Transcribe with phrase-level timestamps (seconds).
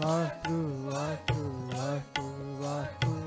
[0.00, 2.26] Vacru, vacru, vacru,
[2.60, 3.18] vacru,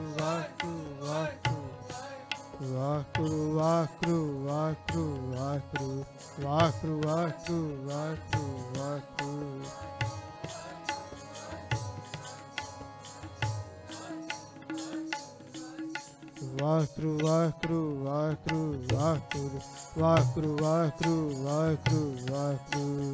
[22.31, 23.13] vacru.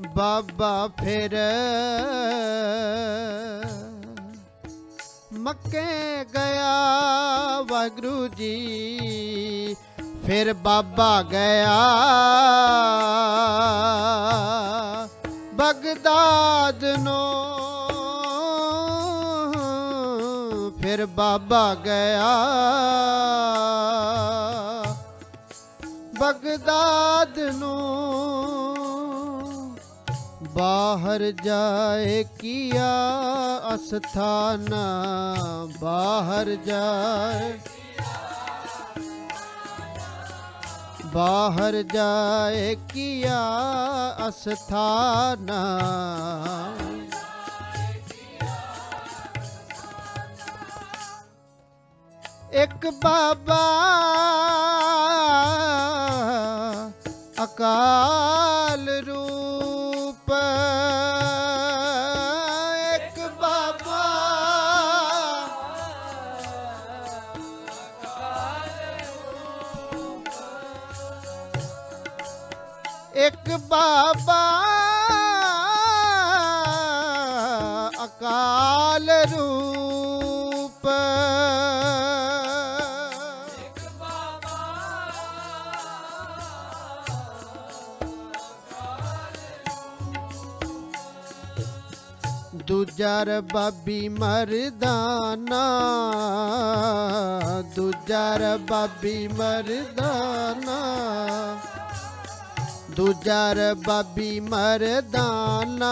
[0.00, 1.34] ਬਾਬਾ ਫਿਰ
[5.36, 9.74] ਮੱਕੇ ਗਿਆ ਵਾਹਿਗੁਰੂ ਜੀ,
[10.26, 11.78] ਫਿਰ ਬਾਬਾ ਗਿਆ
[15.54, 17.26] ਬਗਦਾਦ ਨੂੰ,
[20.82, 22.32] ਫਿਰ ਬਾਬਾ ਗਿਆ
[26.20, 27.97] ਬਗਦਾਦ ਨੂੰ।
[30.58, 32.92] ਬਾਹਰ ਜਾਏ ਕੀਆ
[33.74, 34.86] ਅਸਥਾਨਾ
[35.80, 37.58] ਬਾਹਰ ਜਾਏ।
[41.14, 43.40] ਬਾਹਰ ਜਾਏ ਕੀਆ
[44.28, 45.62] ਅਸਥਾਨਾ।
[52.52, 53.64] ਇੱਕ ਬਾਬਾ
[57.44, 58.57] ਅਕਾਲ
[73.70, 74.42] बाबा
[78.04, 80.84] अकाल रूप।
[92.68, 95.62] दूजर बबी मरदाना
[97.76, 100.78] दूजर बबी मरदाना।
[102.98, 105.90] ਦੂਜਾ ਰਬਾਬੀ ਮਰਦਾਨਾ।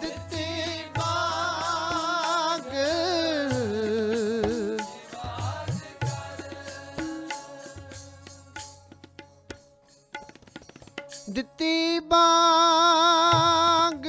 [0.00, 0.46] ਦਿੱਤੇ
[0.96, 2.72] ਬਾਗ
[5.12, 6.42] ਨਿਵਾਜ ਕਰ
[11.30, 14.06] ਦਿੱਤੀ ਬਾਗ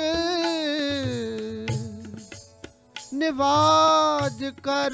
[3.13, 4.93] ਨਿਵਾਜ ਕਰ।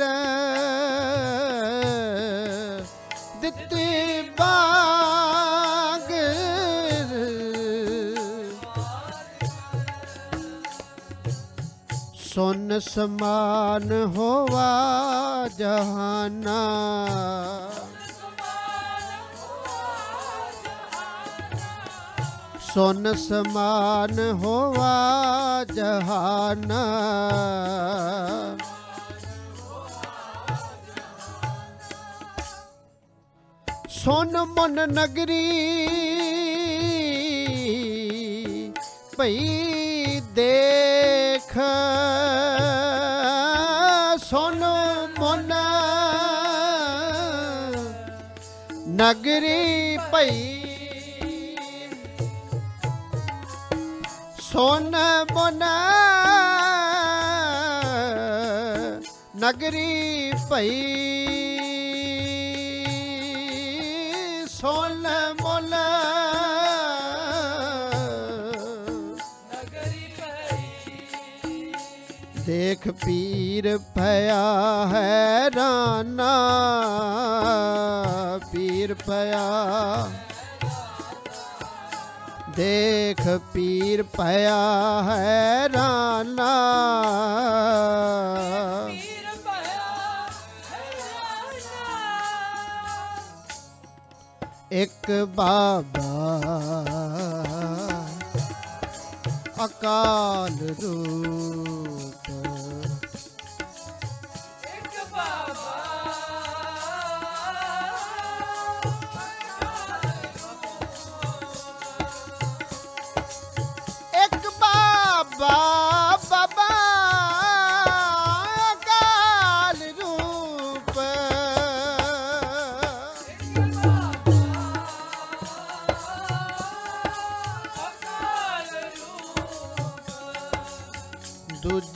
[12.36, 14.64] ਸੁਨ ਸਮਾਨ ਹੋਵਾ
[15.58, 16.56] ਜਹਾਨਾ।
[22.74, 24.94] ਸੁਨ ਸਮਾਨ ਹੋਵਾ
[25.74, 26.84] ਜਹਾਨਾ।
[33.90, 35.52] ਸੁਨ ਮਨ ਨਗਰੀ
[39.18, 40.20] ਭਈ
[41.56, 41.62] ਦੇਖ
[44.24, 44.64] ਸੁਨ
[45.20, 45.54] ਮਨ।
[48.88, 50.62] ਨਗਰੀ ਭਈ
[54.42, 54.96] ਸੁਨ
[55.34, 55.64] ਮਨ।
[59.38, 60.82] ਨਗਰੀ ਭਈ
[64.50, 65.08] ਸੁਨ
[65.44, 65.95] ਮਨ।
[72.76, 76.32] ਦੇਖ ਪੀਰ ਭਇਆ ਹੈ ਰਾਨਾ
[78.52, 79.44] ਪੀਰ ਭਇਆ।
[82.56, 83.22] ਦੇਖ
[83.54, 84.58] ਪੀਰ ਭਇਆ
[85.04, 86.52] ਹੈ ਰਾਨਾ।
[94.72, 96.42] ਇੱਕ ਬਾਬਾ
[99.66, 101.65] ਅਕਾਲ ਰੂਪ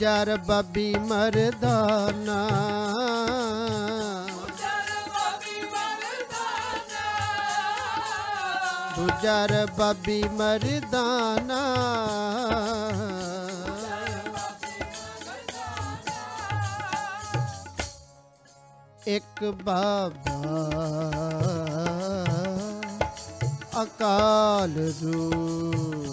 [0.00, 2.36] ਦੂਜਾ ਰਬਾਬੀ ਮਰਦਾਨਾ
[8.96, 11.60] ਦੂਜਾ ਰਬਾਬੀ ਮਰਦਾਨਾ
[19.08, 20.40] ਇੱਕ ਬਾਬਾ
[23.82, 26.09] ਅਕਾਲ ਰੂਪ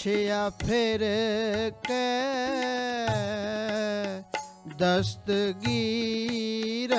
[0.06, 1.02] ਪੁੱਛਿਆ ਫਿਰ
[1.84, 1.94] ਕੈ
[4.78, 6.94] ਦਸਤਗੀਰ।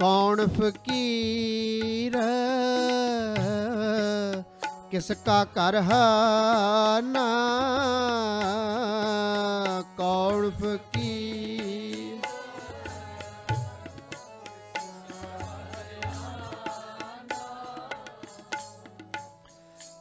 [0.00, 2.16] ਕੌਣ ਫਕੀਰ?
[4.90, 5.80] ਕਿਸ ਕਾ ਕਰ
[7.02, 7.11] ਨਾ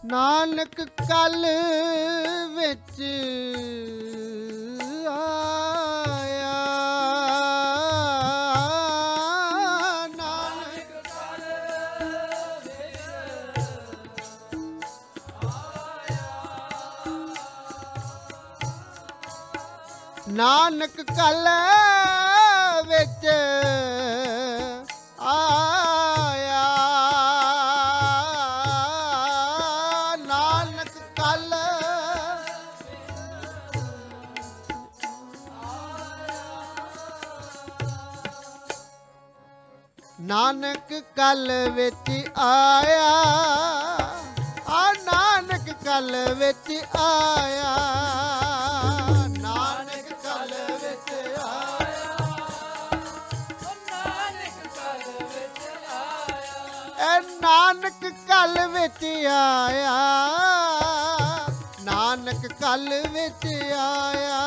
[0.05, 1.45] ਨਾਨਕ ਕਲ
[2.55, 3.01] ਵਿੱਚ
[5.09, 6.53] ਆਇਆ।
[10.17, 10.89] ਨਾਨਕ
[20.29, 21.47] ਨਾਨਕ ਕਲ
[40.61, 43.13] ਨਾਨਕ ਕਲ ਵਿੱਚ ਆਇਆ।
[44.69, 47.75] ਆ ਨਾਨਕ ਕਲ ਵਿੱਚ ਆਇਆ।
[49.27, 50.53] ਨਾਨਕ ਕਲ
[50.83, 52.27] ਵਿੱਚ ਆਇਆ।
[56.97, 59.97] ਐ ਨਾਨਕ ਕਲ ਵਿੱਚ ਆਇਆ।
[61.81, 64.41] ਨਾਨਕ ਕਲ ਵਿੱਚ ਆਇਆ।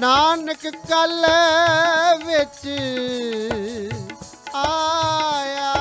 [0.00, 1.26] ਨਾਨਕ ਕਲ
[2.24, 2.66] ਵਿੱਚ
[4.54, 5.74] ਆਇਆ।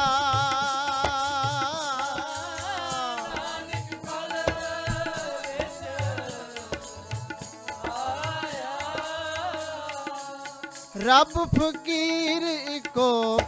[11.06, 13.39] ਰੱਬ ਫਕੀਰ ਕੋ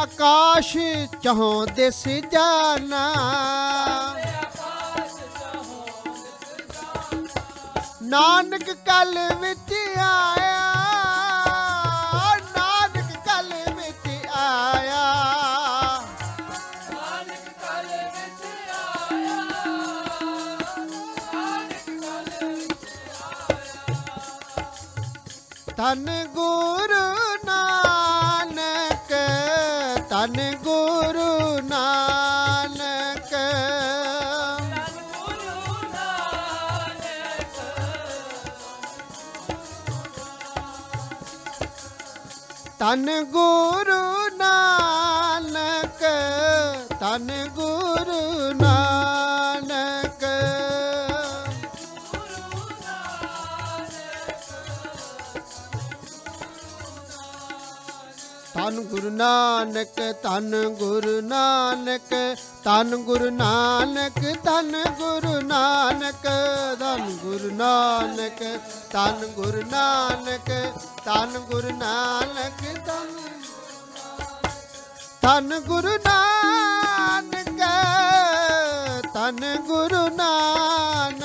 [0.00, 0.76] ਆਕਾਸ਼
[1.22, 3.04] ਚਹੋਂ ਦਿਸ ਜਾਣਾ।
[8.02, 10.62] ਨਾਨਕ ਕਲ ਵਿੱਚ ਆਇਆ,
[12.54, 15.04] ਨਾਨਕ ਕਲ ਵਿੱਚ ਆਇਆ।
[16.90, 17.88] ਨਾਨਕ ਕਲ
[26.26, 27.19] ਗੁਰੂ
[42.90, 46.00] ਤਨ ਗੁਰੂ ਨਾਨਕ
[47.00, 50.24] ਤਨ ਗੁਰੂ ਨਾਨਕ।
[58.54, 62.14] ਤਨ ਗੁਰੂ ਨਾਨਕ ਤਨ ਗੁਰੂ ਨਾਨਕ।
[62.64, 66.26] ਤਨ ਗੁਰੂ ਨਾਨਕ ਤਨ ਗੁਰੂ ਨਾਨਕ
[66.80, 68.42] ਤਨ ਗੁਰੂ ਨਾਨਕ
[68.90, 70.50] ਤਨ ਗੁਰੂ ਨਾਨਕ
[71.04, 73.18] ਤਨ ਗੁਰੂ ਨਾਨਕ ਤਨ
[75.22, 77.60] ਤਨ ਗੁਰੂ ਨਾਨਕ
[79.14, 81.19] ਤਨ ਗੁਰੂ ਨਾਨਕ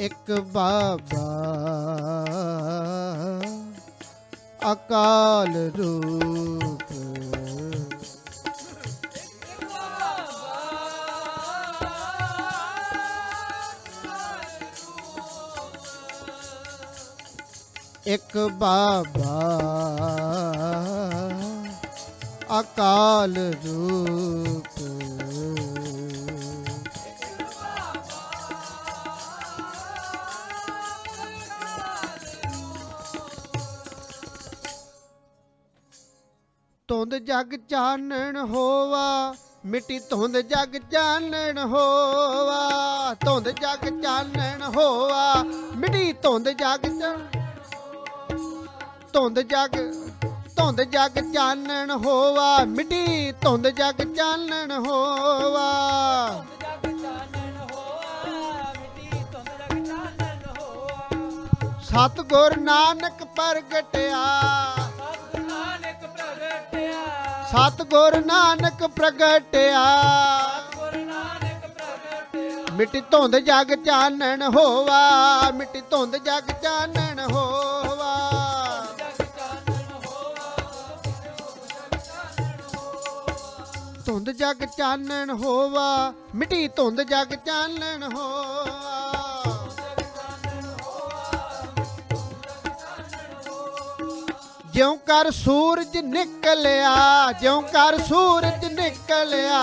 [0.00, 1.24] ਇੱਕ ਬਾਬਾ
[4.72, 6.92] ਅਕਾਲ ਰੂਪ।
[18.06, 19.36] ਇੱਕ ਬਾਬਾ
[22.60, 23.36] ਅਕਾਲ
[23.66, 24.49] ਰੂਪ।
[36.90, 45.34] ਧੁੰਦ ਜਗ ਚਾਨਣ ਹੋਵਾ, ਮਿੱਟੀ ਧੁੰਦ ਜਗ ਚਾਨਣ ਹੋਵਾ, ਧੁੰਦ ਜਗ ਚਾਨਣ ਹੋਵਾ,
[45.76, 46.88] ਮਿੱਟੀ ਧੁੰਦ ਜਗ
[49.12, 49.76] ਧੁੰਦ ਜਗ
[50.56, 55.70] ਧੁੰਦ ਜਗ ਚਾਨਣ ਹੋਵਾ, ਮਿੱਟੀ ਧੁੰਦ ਜਗ ਚਾਨਣ ਹੋਵਾ।
[61.84, 64.26] ਸਤਿਗੁਰ ਨਾਨਕ ਪ੍ਰਗਟਿਆ।
[67.50, 69.84] ਸਤਿਗੁਰ ਨਾਨਕ ਪ੍ਰਗਟਿਆ।
[72.72, 75.00] ਮਿੱਟੀ ਧੁੰਦ ਜਗ ਚਾਨਣ ਹੋਵਾ
[75.54, 78.12] ਮਿੱਟੀ ਧੁੰਦ ਜਗ ਚਾਨਣ ਹੋਵਾ।
[84.06, 89.19] ਧੁੰਦ ਜਗ ਚਾਨਣ ਹੋਵਾ ਮਿੱਟੀ ਧੁੰਦ ਜਗ ਚਾਨਣ ਹੋਵਾ।
[94.80, 99.58] ਜਿਉਂ ਕਰ ਸੂਰਜ ਨਿਕਲਿਆ, ਜਿਉਂ ਕਰ ਸੂਰਜ ਨਿਕਲਿਆ।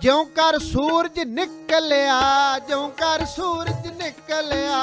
[0.00, 2.18] ਜਿਉਂ ਕਰ ਸੂਰਜ ਨਿਕਲਿਆ,
[2.58, 4.82] ਜਿਉਂ ਕਰ ਸੂਰਜ ਨਿਕਲਿਆ।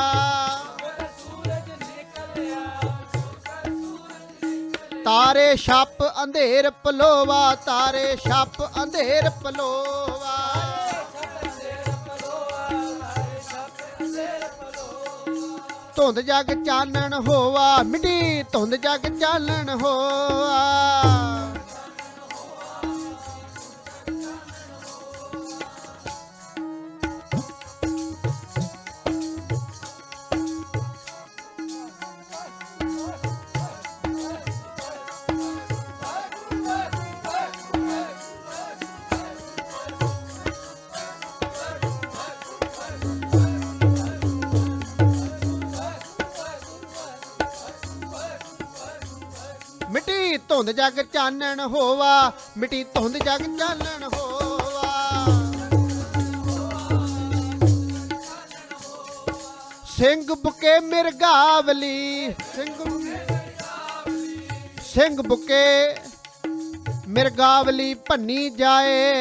[5.05, 10.33] ਤਾਰੇ ਛੱਪ ਅੰਧੇਰ ਪਲੋਵਾ, ਤਾਰੇ ਛੱਪ ਅੰਧੇਰ ਪਲੋਵਾ।
[15.95, 21.54] ਧੁੰਦ ਜਗ ਚਾਨਣ ਹੋਵਾ ਮਿੱਟੀ ਧੁੰਦ ਜਗ ਚਾਨਣ ਹੋਵਾ
[50.49, 54.91] ਧੁੰਦ ਜਗ ਚਾਨਣ ਹੋਵਾ, ਮਿੱਟੀ ਧੁੰਦ ਜਗ ਚਾਨਣ ਹੋਵਾ।
[59.87, 62.73] ਸਿੰਘ ਬੁਕੇ ਮਿਰਗਾਵਲੀ ਸਿੰਘ
[64.85, 65.95] ਸਿੰਘ ਬੁਕੇ
[67.07, 69.13] ਮਿਰਗਾਵਲੀ ਭੰਨੀ ਜਾਏ।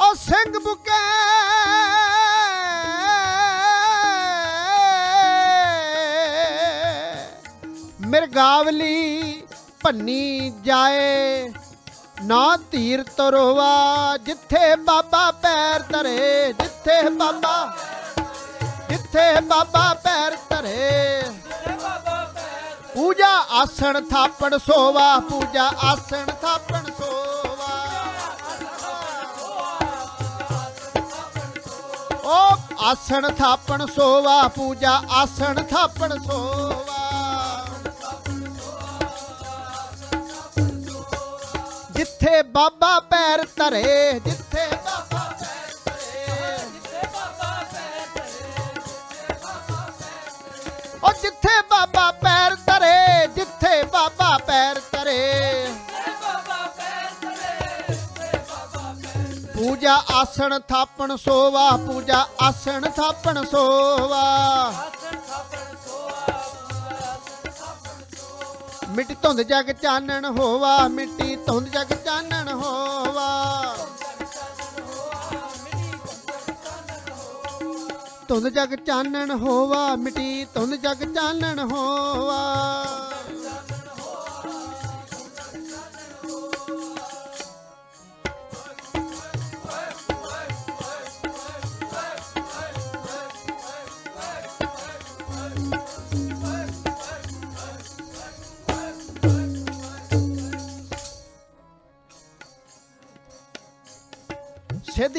[0.00, 1.04] ਉਹ ਸਿੰਘ ਬੁਕੇ
[8.06, 9.42] ਮਿਰਗਾਵਲੀ
[9.82, 11.52] ਭੰਨੀ ਜਾਏ।
[12.22, 17.76] ਨਾ ਧੀਰ ਤਰੋਵਾ ਜਿੱਥੇ ਬਾਬਾ ਪੈਰ ਧਰੇ, ਜਿੱਥੇ ਬਾਬਾ
[18.90, 21.22] ਜਿੱਥੇ ਬਾਬਾ ਪੈਰ ਧਰੇ।
[22.94, 27.74] ਪੂਜਾ ਆਸਣ ਥਾਪਣ ਸੋਵਾ, ਪੂਜਾ ਆਸਣ ਥਾਪਣ ਸੋਵਾ।
[32.24, 32.38] ਓ
[32.82, 37.05] ਆਸਣ ਥਾਪਣ ਸੋਵਾ, ਪੂਜਾ ਆਸਣ ਥਾਪਣ ਸੋਵਾ।
[41.96, 46.24] ਜਿੱਥੇ ਬਾਬਾ ਪੈਰ ਧਰੇ, ਜਿੱਥੇ ਬਾਬਾ ਪੈਰ ਧਰੇ
[51.04, 55.22] ਓ ਜਿੱਥੇ ਬਾਬਾ ਪੈਰ ਧਰੇ, ਜਿੱਥੇ ਬਾਬਾ ਪੈਰ ਧਰੇ।
[59.56, 64.24] ਪੂਜਾ ਆਸਣ ਥਾਪਣ ਸੋਵਾ, ਪੂਜਾ ਆਸਣ ਥਾਪਣ ਸੋਵਾ।
[68.88, 73.26] ਮਿੱਟੀ ਧੁੰਦ ਜਗ ਚਾਨਣ ਹੋਵਾ, ਮਿੱਟੀ ਧੁੰਦ ਜਗ ਚਾਨਣ ਹੋਵਾ।
[78.28, 83.05] ਧੁੰਦ ਜਗ ਚਾਨਣ ਹੋਵਾ, ਮਿੱਟੀ ਧੁੰਦ ਜਗ ਚਾਨਣ ਹੋਵਾ।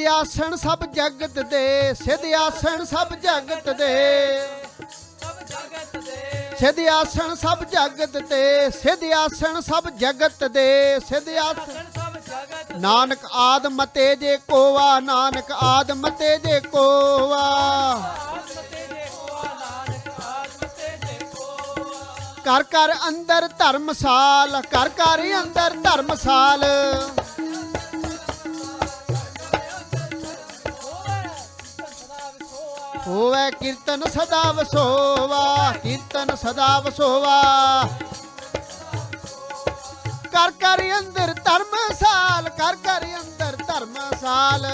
[0.08, 3.96] ਆਸਣ ਸਭ ਜਗਤ ਦੇ ਸਿੱਧ ਆਸਣ ਸਭ ਜਗਤ ਦੇ।
[6.60, 14.15] ਸਿੱਧ ਆਸਣ ਸਭ ਜਗਤ ਤੇ ਸਿੱਧ ਆਸਣ ਸਭ ਜਗਤ ਦੇ ਸਿੱਧ ਆਸਣ ਨਾਨਕ ਆਦ ਮਤੇ
[14.15, 17.46] ਜੇ ਕੋਵਾ, ਨਾਨਕ ਆਦ ਮਤੇ ਜੇ ਕੋਵਾ।
[22.46, 26.63] ਕਰ ਘਰ ਅੰਦਰ ਧਰਮਸਾਲ ਘਰ ਘਰ ਅੰਦਰ ਧਰਮਸਾਲ।
[33.08, 37.41] ਹੋਵੇ ਕੀਰਤਨ ਸਦਾ ਵਸੋਵਾ, ਕੀਰਤਨ ਸਦਾ ਵਸੋਵਾ।
[40.32, 44.65] ਕਰ ਕਰ ਅੰਦਰ ਧਰਮਸਾਲ ਕਰ ਕਰ ਅੰਦਰ ਧਰਮਸਾਲ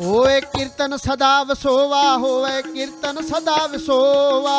[0.00, 4.58] ਹੋਵੇ ਕੀਰਤਨ ਸਦਾ ਵਸੋਵਾ, ਹੋਵੇ ਕੀਰਤਨ ਸਦਾ ਵਸੋਵਾ।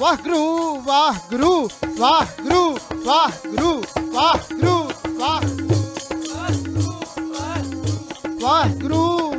[0.00, 4.87] ਵਾਹਿਗੁਰੂ ਵਾਹਿਗੁਰੂ ਵਾਹਿਗੁਰੂ ਵਾਹਿਗੁਰੂ ਵਾਹਿਗੁਰੂ।
[5.18, 5.84] ਵਾਹਿਗੁਰੂ
[8.40, 9.34] ਵਾਹਿਗੁਰੂ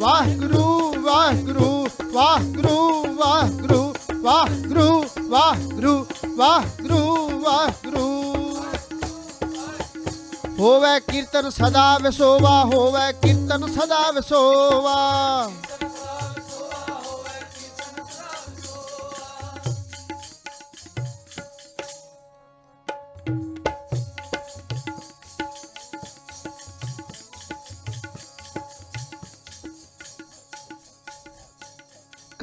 [0.00, 1.88] ਵਾਹਿਗੁਰੂ ਵਾਹਿਗੁਰੂ
[3.14, 8.34] ਵਾਹਿਗੁਰੂ ਵਾਹਿਗੁਰੂ ਵਾਹਿਗੁਰੂ ਵਾਹਿਗੁਰੂ ਵਾਹਿਗੁਰੂ।
[10.58, 15.50] ਹੋਵੇ ਕੀਰਤਨ ਸਦਾ ਵਿਸੋਵਾ, ਹੋਵੇ ਕੀਰਤਨ ਸਦਾ ਵਿਸੋਵਾ।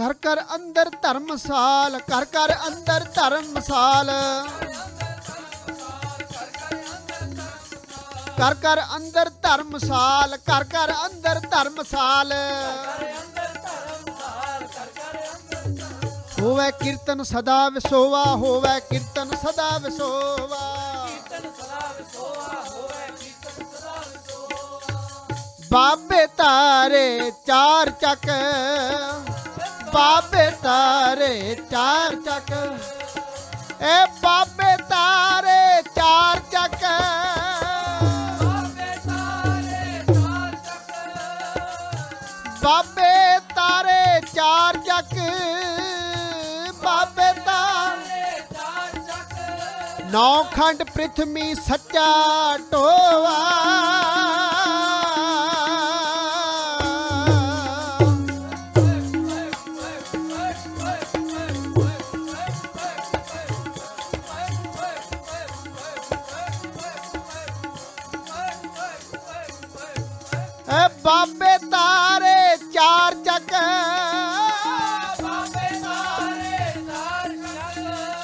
[0.01, 4.09] ਘਰ ਘਰ ਅੰਦਰ ਧਰਮਸਾਲ, ਘਰ ਘਰ ਅੰਦਰ ਧਰਮਸਾਲ।
[8.39, 12.33] ਘਰ ਘਰ ਅੰਦਰ ਧਰਮਸਾਲ, ਘਰ ਘਰ ਅੰਦਰ ਧਰਮਸਾਲ।
[16.41, 20.67] ਹੋਵੇ ਕੀਰਤਨ ਸਦਾ ਵਿਸੋਵਾ, ਹੋਵੇ ਕੀਰਤਨ ਸਦਾ ਵਿਸੋਵਾ।
[25.71, 28.29] ਬਾਬੇ ਤਾਰੇ ਚਾਰ ਚੱਕ।
[29.93, 32.51] ਬਾਬੇ ਤਾਰੇ ਚਾਰ ਚੱਕ।
[33.81, 36.83] ਏ ਬਾਬੇ ਤਾਰੇ ਚਾਰ ਚੱਕ।
[42.63, 45.15] ਬਾਬੇ ਤਾਰੇ ਚਾਰ ਚੱਕ।
[46.83, 48.21] ਬਾਬੇ ਤਾਰੇ
[50.11, 52.07] ਨੌ ਖੰਡ ਪ੍ਰਿਥਵੀ ਸੱਚਾ
[52.71, 53.39] ਟੋਵਾ
[72.91, 73.51] ਤਾਰੇ ਚਾਰ ਚੱਕ।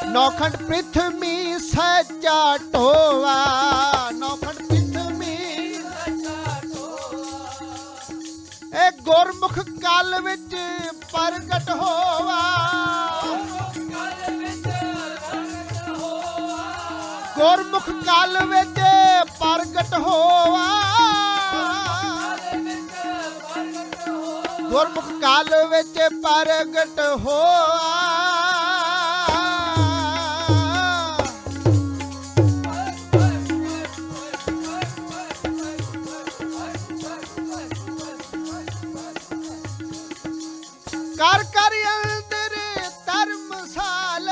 [0.05, 3.35] ਨੌਖੰਡ ਪ੍ਰਿਥਵੀ ਸੱਚਾ ਟੋਵਾ
[4.13, 5.35] ਨੌਖੰਡ ਪ੍ਰਿਥਵੀ
[8.77, 10.55] ਏ ਗੁਰਮੁਖ ਕਾਲ ਵਿੱਚ
[11.11, 12.41] ਪ੍ਰਗਟ ਹੋਵਾ
[17.37, 18.79] ਗੁਰਮੁਖ ਕਾਲ ਵਿੱਚ
[19.39, 20.76] ਪ੍ਰਗਟ ਹੋਵਾ
[24.77, 27.69] ਗੁਰਮੁਖ ਕਾਲ ਵਿੱਚ ਪ੍ਰਗਟ ਹੋਆ।
[41.17, 42.57] ਕਰ ਕਰ ਅੰਦਰ
[43.05, 44.29] ਧਰਮਸਾਲ।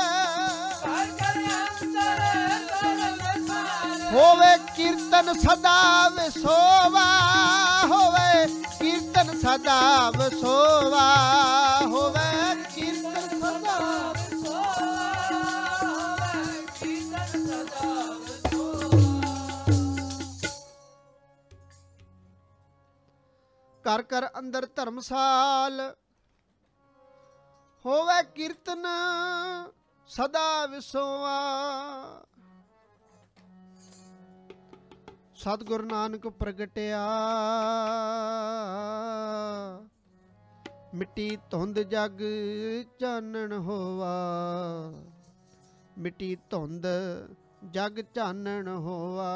[4.12, 7.25] ਹੋਵੇ ਕੀਰਤਨ ਸਦਾ ਵਿਸੋਵਾ।
[9.56, 11.04] ਕੀਰਤਨ ਸਦਾ ਵਿਸੋਵਾ
[11.86, 13.76] ਹੋਵੇ ਕੀਰਤਨ ਸਦਾ
[23.84, 25.80] ਕਰ ਕਰ ਅੰਦਰ ਧਰਮਸਾਲ
[27.84, 28.86] ਹੋਵੇ ਕੀਰਤਨ
[30.10, 31.36] ਸਦਾ ਵਿਸੋਵਾ।
[35.36, 37.00] ਸਤਿਗੁਰ ਨਾਨਕ ਪ੍ਰਗਟਿਆ।
[40.94, 42.22] ਮਿੱਟੀ ਧੁੰਦ ਜਗ
[42.98, 44.12] ਚਾਨਣ ਹੋਵਾ
[45.98, 46.86] ਮਿੱਟੀ ਧੁੰਦ
[47.70, 49.32] ਜਗ ਚਾਨਣ ਹੋਵਾ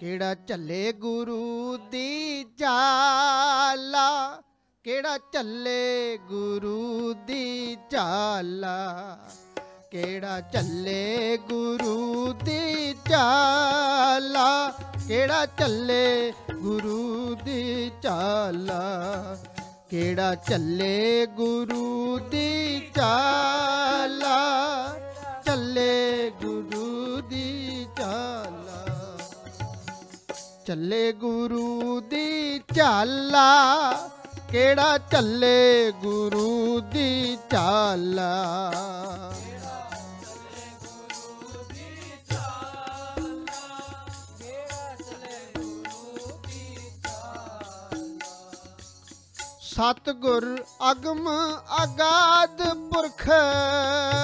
[0.00, 4.08] ਕਿਹੜਾ ਝੱਲੇ ਗੁਰੂ ਦੀ ਚਾਲਾ
[4.88, 9.18] ਕਿਹੜਾ ਚੱਲੇ ਗੁਰੂ ਦੀ ਚਾਲਾ
[9.90, 14.46] ਕਿਹੜਾ ਚੱਲੇ ਗੁਰੂ ਦੀ ਚਾਲਾ
[15.08, 19.36] ਕਿਹੜਾ ਚੱਲੇ ਗੁਰੂ ਦੀ ਚਾਲਾ
[19.90, 24.36] ਕਿਹੜਾ ਚੱਲੇ ਗੁਰੂ ਦੀ ਚਾਲਾ
[25.44, 29.16] ਝੱਲੇ ਗੁਰੂ ਦੀ ਚਾਲਾ
[30.66, 33.48] ਚੱਲੇ ਗੁਰੂ ਦੀ ਚਾਲਾ
[34.50, 38.34] ਕਿਹੜਾ ਚੱਲੇ ਗੁਰੂ ਦੀ ਚਾਲਾ?
[49.62, 50.44] ਸਤਗੁਰ
[50.90, 51.28] ਅਗਮ
[51.82, 53.24] ਅਗਾਧ ਪੁਰਖ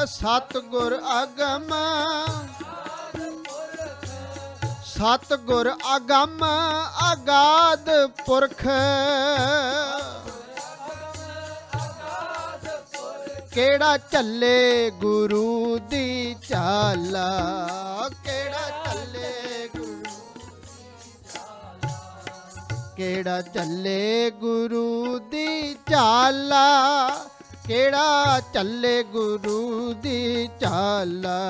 [0.07, 1.69] ਸਤਗੁਰ ਅਗਮ
[4.95, 6.45] ਸਤਗੁਰ ਅਗੰਮ
[7.13, 7.89] ਅਗਾਧ
[8.27, 8.61] ਪੁਰਖ।
[13.55, 17.29] ਕਿਹੜਾ ਚੱਲੇ ਗੁਰੂ ਦੀ ਚਾਲਾ?
[18.25, 20.03] ਕਿਹੜਾ ਚੱਲੇ ਗੁਰੂ
[22.97, 27.09] ਕਿਹੜਾ ਚੱਲੇ ਗੁਰੂ ਦੀ ਚਾਲਾ?
[27.67, 31.41] ਕਿਹੜਾ ਚੱਲੇ ਗੁਰੂ ਦੀ ਚਾਲਾ?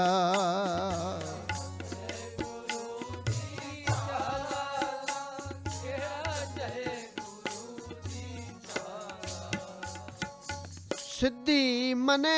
[11.25, 12.31] ਸਿੱਧੀ ਮਨੇ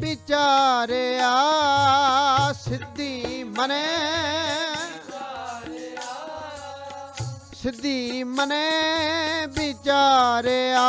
[0.00, 1.32] ਵਿਚਾਰਿਆ,
[2.58, 3.82] ਸਿੱਧੀ ਮਨੇ
[7.62, 10.86] ਸਿੱਧੀ ਮਨੇ ਵਿਚਾਰਿਆ।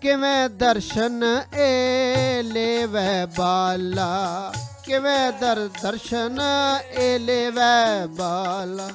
[0.00, 1.22] ਕਿਵੇਂ ਦਰਸ਼ਨ
[1.54, 4.52] ਏ ਲੈਵੈ ਬਾਲਾ,
[4.86, 6.40] ਕਿਵੇਂ ਦਰ ਦਰਸ਼ਨ
[6.92, 8.90] ਏ ਲੈਵੈ ਬਾਲਾ।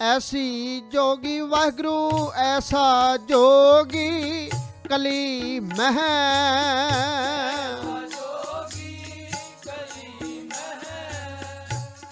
[0.00, 4.50] ਐਸੀ ਜੋਗੀ ਵਾਹਿਗੁਰੂ ਐਸਾ ਜੋਗੀ
[4.88, 6.04] ਕਲੀ ਮਹਿ।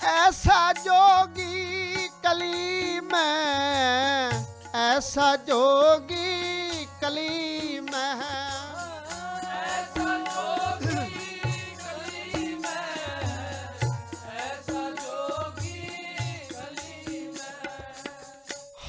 [0.07, 4.31] ਐਸਾ ਜੋਗੀ ਕਲੀ ਮੈਂ
[4.75, 6.56] ਐਸਾ ਜੋਗੀ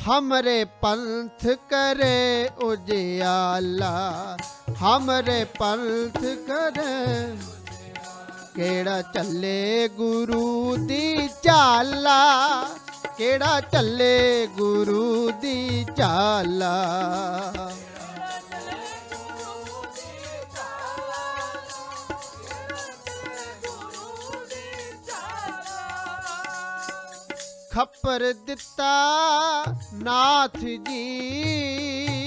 [0.07, 3.95] हमरे पंथ करे उजियाला
[4.81, 7.01] हमरे पंथ करे
[8.57, 12.17] ਕਿਹੜਾ ਚੱਲੇ ਗੁਰੂ ਦੀ ਚਾਲਾ
[13.19, 16.73] ਕਿਹੜਾ ਚੱਲੇ ਗੁਰੂ ਦੀ ਚਾਲਾ
[27.78, 32.18] ਖੱਪਰ ਦਿੱਤਾ ਨਾਥ ਜੀ।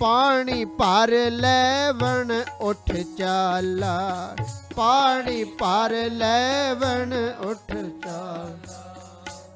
[0.00, 4.36] ਪਾਣੀ ਭਰ ਲੈਵਣ ਉੱਠ ਚਾਲਾ।
[4.76, 8.96] ਪਾਣੀ ਭਰ ਲੈਵਣ ਉੱਠ ਚਾਲਾ।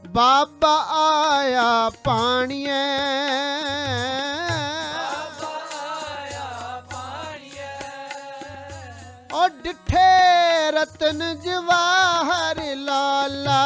[0.07, 2.73] ਬਾਬਾ ਆਇਆ ਪਾਣੀਏ
[9.35, 10.24] ਓ ਡਿਠੇ
[10.75, 13.61] ਰਤਨ ਜਵਾਹਰ ਲਾਲਾ।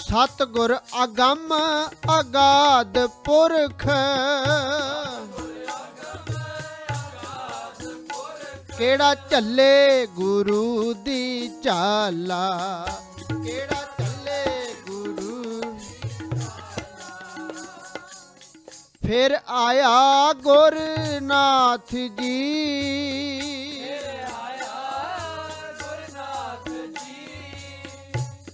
[0.00, 1.52] ਸਤਗੁਰ ਅਗੰਮ
[2.20, 3.86] ਅਗਾਧ ਪੁਰਖ।
[8.78, 12.50] ਕਿਹੜਾ ਚੱਲੇ ਗੁਰੂ ਦੀ ਚਾਲਾ?
[13.44, 13.84] ਕਿਹੜਾ
[19.06, 23.40] ਫਿਰ ਆਇਆ ਗੁਰਨਾਥ ਜੀ।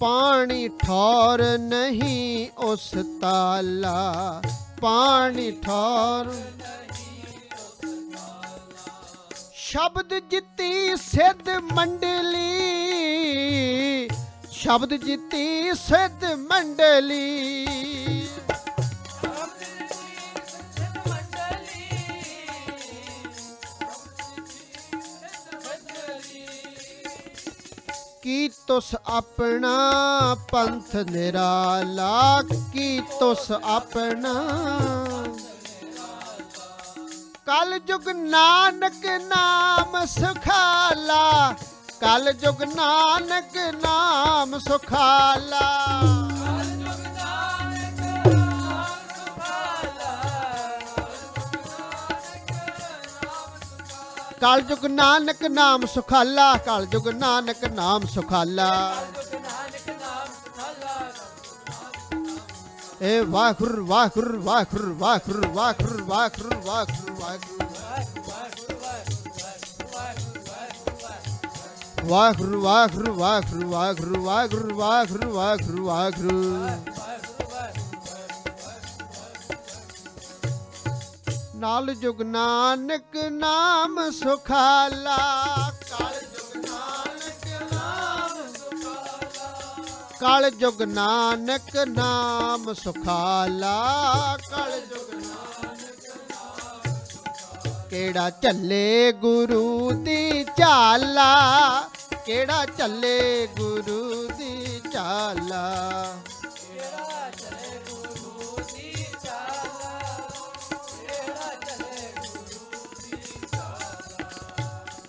[0.00, 4.42] ਪਾਣੀ ਠੌਰ ਨਹੀਂ ਉਸ ਤਾਲਾ,
[4.80, 6.32] ਪਾਣੀ ਠੌਰ
[9.54, 12.48] ਸ਼ਬਦ ਜਿੱਤੀ ਸਿੱਧ ਮੰਡਲੀ,
[14.50, 18.21] ਸ਼ਬਦ ਜਿੱਤੀ ਸਿੱਧ ਮੰਡਲੀ।
[28.22, 29.76] ਕੀ ਤੁਸ ਆਪਣਾ
[30.50, 34.32] ਪੰਥ ਨਿਰਾਲਾ ਕੀ ਤੁਸ ਆਪਣਾ
[37.46, 41.54] ਕਲ ਜੁਗ ਨਾਨਕ ਨਾਮ ਸੁਖਾਲਾ,
[42.00, 45.60] ਕਲ ਜੁਗ ਨਾਨਕ ਨਾਮ ਸੁਖਾਲਾ।
[54.42, 58.70] ਕਲਯੁਗ ਨਾਨਕ ਨਾਮ ਸੁਖਾਲਾ ਕਲ ਨਾਨਕ ਨਾਮ ਸੁਖਾਲਾ
[63.02, 67.62] ਏ ਵਾਖੁਰ ਵਾਖੁਰ ਵਾਖੁਰ ਵਾਖੁਰ ਵਾਹਿਗੁਰੂ ਵਾਖੁਰ ਵਾਹਿਗੁਰੂ
[72.06, 77.11] ਵਾਹਿਗੁਰੂ ਵਾਹਿਗੁਰੂ ਵਾਹਿਗੁਰੂ ਵਾਹਿਗੁਰੂ ਵਾਹਿਗੁਰੂ ਵਾਹਿਗੁਰੂ ਵਾਹਿਗੁਰੂ ਵਾਹਿਗੁਰੂ ਵਾਹਿਗੁਰੂ
[81.62, 85.18] ਨਾਲ ਜੁਗ ਨਾਨਕ ਨਾਮ ਸੁਖਾਲਾ।
[85.90, 88.40] ਕਲ ਜੁਗ ਨਾਨਕ ਨਾਮ
[90.20, 93.76] ਕਲ ਜੁਗ ਨਾਨਕ ਨਾਮ ਸੁਖਾਲਾ।
[94.50, 95.14] ਕਲ ਜੁਗ
[97.90, 101.30] ਕਿਹੜਾ ਚੱਲੇ ਗੁਰੂ ਦੀ ਚਾਲਾ
[102.26, 105.64] ਕਿਹੜਾ ਚੱਲੇ ਗੁਰੂ ਦੀ ਚਾਲਾ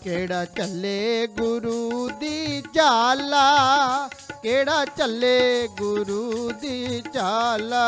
[0.04, 4.10] ਕਿਹੜਾ ਚੱਲੇ ਗੁਰੂ ਦੀ ਚਾਲਾ?
[4.44, 7.84] ਕਿਹੜਾ ਚੱਲੇ ਗੁਰੂ ਦੀ ਚਾਲਾ?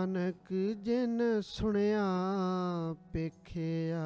[0.00, 2.04] ਨਾਨਕ ਜਿਨ ਸੁਣਿਆ
[3.12, 4.04] ਪੇਖਿਆ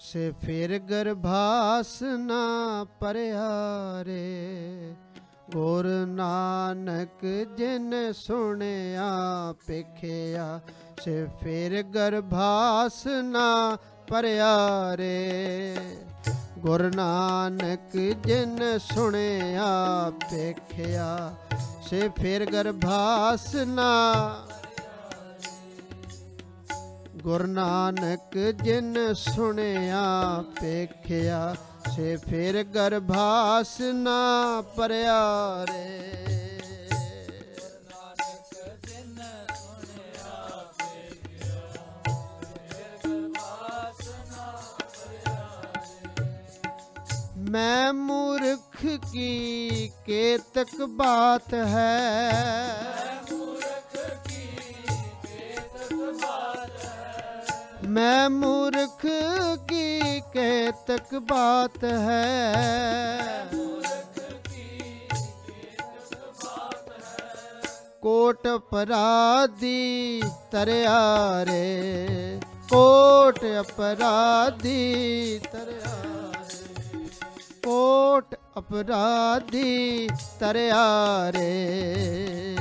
[0.00, 4.14] ਸੇ ਫਿਰ ਗਰਭਾਸ ਨਾ ਪਰਿਆਰੇ
[5.52, 7.24] ਗੁਰ ਨਾਨਕ
[7.56, 9.10] ਜਿਨ ਸੁਣਿਆ
[9.66, 10.60] ਪੇਖਿਆ
[11.04, 13.76] ਸੇ ਫਿਰ ਗਰਭਾਸ ਨਾ
[14.08, 15.16] ਪਰਿਆਰੇ
[16.62, 17.96] ਗੁਰ ਨਾਨਕ
[18.26, 21.34] ਜਿਨ ਸੁਣਿਆ ਪੇਖਿਆ
[21.90, 23.90] ਸੇ ਫਿਰ ਗਰਭਾਸ ਨਾ
[27.16, 31.54] ਗੁਰ ਨਾਨਕ ਜਿਨ ਸੁਣਿਆ ਪੇਖਿਆ
[31.96, 36.41] ਸੇ ਫਿਰ ਗਰਭਾਸ ਨਾ ਪਰਿਆਰੇ। ਮੈਂ
[47.92, 48.76] ਮੂਰਖ
[49.12, 51.98] ਕੀ ਕੇਤਕ ਬਾਤ ਹੈ
[57.88, 59.06] ਮੈਂ ਮੂਰਖ
[59.68, 63.48] ਕੀ ਕੇਤਕ ਬਾਤ ਹੈ
[68.02, 72.40] ਕੋਟ ਅਪਰਾਧੀ ਤਰਿਆ ਰੇ
[72.70, 76.21] ਕੋਟ ਅਪਰਾਧੀ ਤਰਿਆ ਰੇ
[77.62, 80.08] ਕੋਟ ਅਪਰਾਧੀ
[80.40, 82.56] ਤਰਿਆ ਰੇ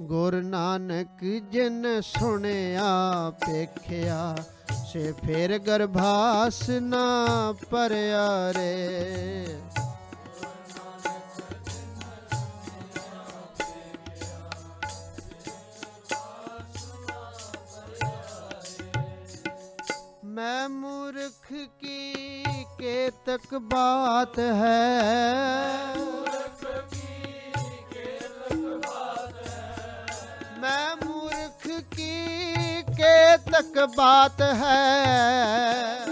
[0.00, 2.90] ਗੁਰ ਨਾਨਕ ਜਿਨ ਸੁਣਿਆ
[3.46, 4.34] ਪੇਖਿਆ
[4.86, 9.46] ਸੇ ਫਿਰ ਗਰਭਾਸ ਨਾ ਪਰਿਆ ਰੇ
[20.36, 22.44] ਮੈਂ ਮੂਰਖ ਕੀ
[22.78, 25.94] ਕੇਤਕ ਬਾਤ ਹੈ?
[30.60, 36.06] ਮੈਂ ਮੂਰਖ ਕੀ ਕੇਤਕ ਬਾਤ ਹੈ?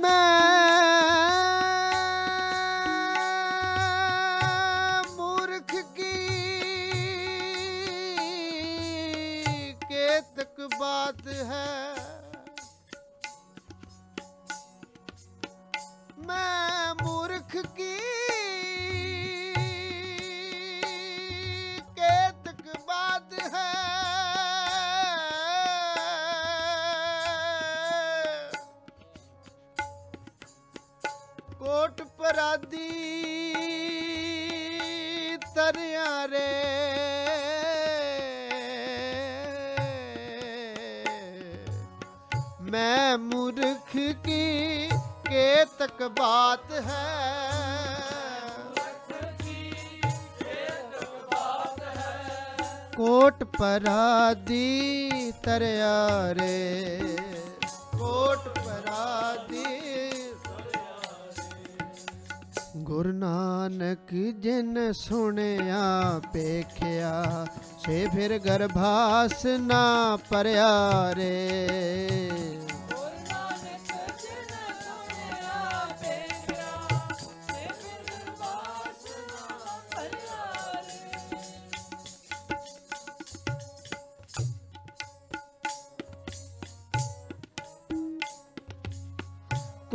[0.00, 1.23] ਮੈਂ
[10.64, 11.94] ਕੇਤਕ ਬਾਤ ਹੈ
[16.18, 17.98] ਮੈਂ ਮੂਰਖ ਕੀ
[21.90, 23.72] ਕੇਤਕ ਬਾਤ ਹੈ
[31.54, 32.90] ਕੋਟ ਪਰਾਦੀ
[35.54, 36.93] ਤਰਿਆ ਰੇ
[42.74, 44.88] ਮੈਂ ਮੂਰਖ ਕੀ
[45.24, 47.04] ਕੇਤਕ ਬਾਤ ਹੈ?
[52.96, 57.33] ਕੋਟ ਪਰਾਦੀ ਤਰਿਆ ਰੇ। ਕੋਟ
[62.76, 67.46] ਗੁਰ ਨਾਨਕ ਜਿਨ ਸੁਣਿਆ ਪੇਖਿਆ
[67.84, 71.68] ਸੇ ਫਿਰ ਗਰਭਾਸ ਨਾ ਪਰਿਆ ਰੇ।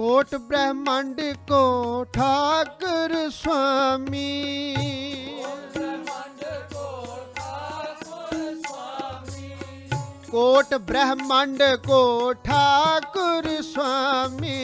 [0.09, 4.75] ਕੋਟ ਬ੍ਰਹਮੰਡ ਕੋ ਠਾਕੁਰ ਸੁਆਮੀ
[10.31, 14.57] ਕੋਟ ਬ੍ਰਹਮੰਡ ਕੋ ਠਾਕੁਰ ਸੁਆਮੀ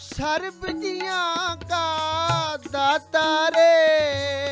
[0.00, 4.49] ਸਰਬ ਜੀਆਂ ਕਾ ਦਾਤਾ ਰੇ।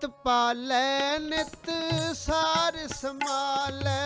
[0.00, 1.70] ਪ੍ਰਤਪਾਲੈ ਨਿਤ
[2.16, 3.96] ਸਾਰ ਸਮਾਲੈ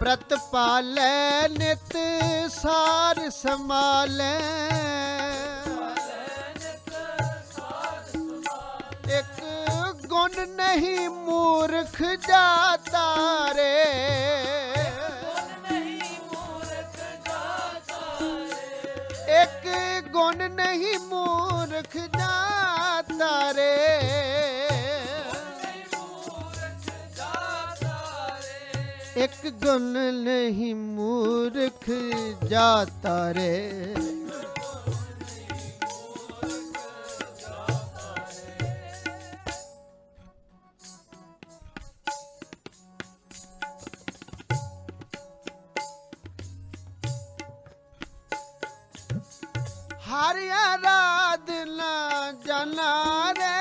[0.00, 1.96] ਪ੍ਰਤਪਾਲੈ ਨਿਤ
[2.52, 4.38] ਸਾਰ ਸਮਾਲੈ
[9.18, 13.06] ਇੱਕ ਗੁਣ ਨਹੀਂ ਮੂਰਖ ਜਾਤਾ
[13.56, 13.74] ਰੇ
[20.76, 23.76] ਨਹੀਂ ਮੂਰਖ ਜਾਤਾ ਰੇ।
[29.16, 31.90] ਇੱਕ ਗੁਣ ਨਹੀਂ ਮੂਰਖ
[32.44, 33.94] ਜਾਤਾ ਰੇ।
[50.26, 53.54] ਹਰ ਆਰਾਧਨਾ ਜਨਾ ਰੇ।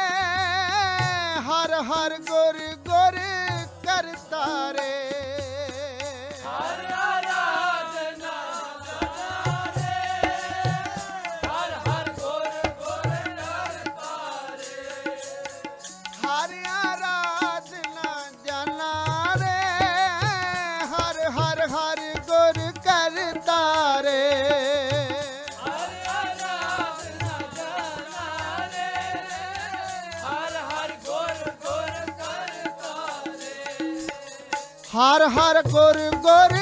[1.40, 2.58] ਹਰ ਹਰ ਗੁਰ
[2.88, 3.18] ਗੁਰ
[3.84, 4.85] ਕਰਤਾ ਰੇ।
[34.96, 36.56] ਹਰ ਹਰ ਗੁਰ ਗੁਰ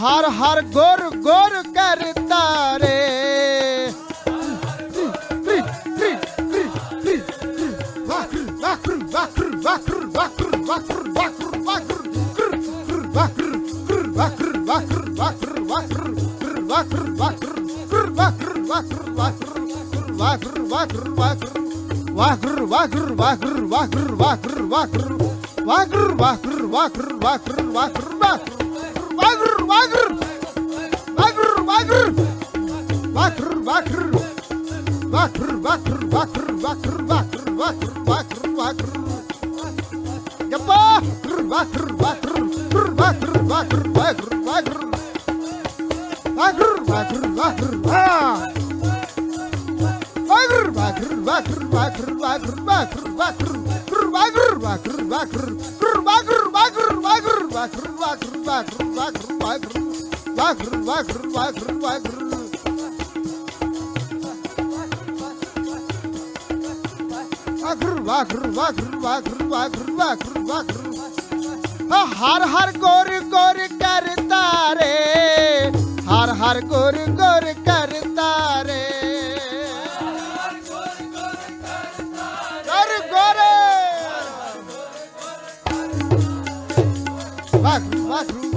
[0.00, 2.98] ਹਰ ਹਰ ਗੁਰ ਗੁਰ ਕਰਤਾ ਰੇ
[22.20, 25.12] ਵਾਖਰ ਵਾਗਰ ਵਾਗਰ ਵਾਗਰ ਵਾਗਰ ਵਾਗਰ ਵਾਗਰ
[25.64, 28.59] ਵਾਗਰ ਵਾਗਰ ਵਾਗਰ ਵਾਗਰ
[29.70, 30.12] ਵਾਗਰ
[31.10, 32.10] ਵਾਗਰ ਵਾਗਰ
[33.12, 33.94] ਵਾਗਰ ਵਾਗਰ
[35.06, 38.98] ਵਾਗਰ ਵਾਗਰ ਵਾਗਰ ਵਾਗਰ ਵਾਗਰ ਵਾਗਰ ਵਾਗਰ ਵਾਗਰ ਵਾਗਰ
[40.52, 40.78] ਗੱਪਾ
[41.44, 42.32] ਵਾਗਰ ਵਾਗਰ
[42.92, 44.78] ਵਾਗਰ ਵਾਗਰ ਵਾਗਰ ਵਾਗਰ
[46.36, 48.38] ਵਾਗਰ ਵਾਗਰ ਵਾਗਰ ਵਾਹ
[50.28, 55.52] ਵਾਗਰ ਵਾਗਰ ਵਾਗਰ ਵਾਗਰ ਵਾਗਰ ਵਾਗਰ ਵਾਗਰ ਵਾਗਰ ਵਾਗਰ ਵਾਗਰ
[55.82, 56.49] ਵਾਗਰ ਵਾਗਰ
[57.60, 59.80] ਵਾਗਰ ਵਾਗਰ ਵਾਗਰ ਵਾਗਰ
[60.30, 62.40] ਵਾਗਰ ਵਾਗਰ ਵਾਗਰ ਵਾਗਰ ਵਾਗਰ
[67.60, 70.88] ਵਾਗਰ ਵਾਗਰ ਵਾਗਰ ਵਾਗਰ ਵਾਗਰ ਵਾਗਰ ਵਾਗਰ
[72.14, 74.42] ਹਰ ਹਰ ਗੁਰ ਗੋਰ ਕਰਤਾ
[74.74, 75.70] ਰੇ
[76.08, 78.99] ਹਰ ਹਰ ਗੁਰ ਗੋਰ ਕਰਤਾ ਰੇ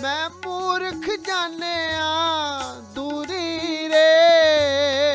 [0.00, 2.10] ਮੈਂ ਮੂਰਖ ਜਾਣਿਆ
[2.94, 5.05] ਦੂਰੀ ਰੇ।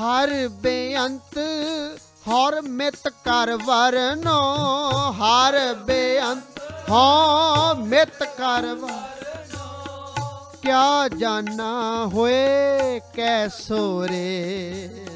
[0.00, 1.38] ਹਰ ਬੇਅੰਤ,
[2.28, 4.40] ਹਰ ਮਿਤ ਕਰ ਵਰਨੋ,
[5.12, 8.98] ਹਰ ਬੇਅੰਤ, ਹਾਂ ਮਿਤ ਕਰ ਵਰਨੋ।
[10.62, 15.06] ਕਿਆ ਜਾਣਾ ਹੋਏ ਕੈਸੋ ਰੇ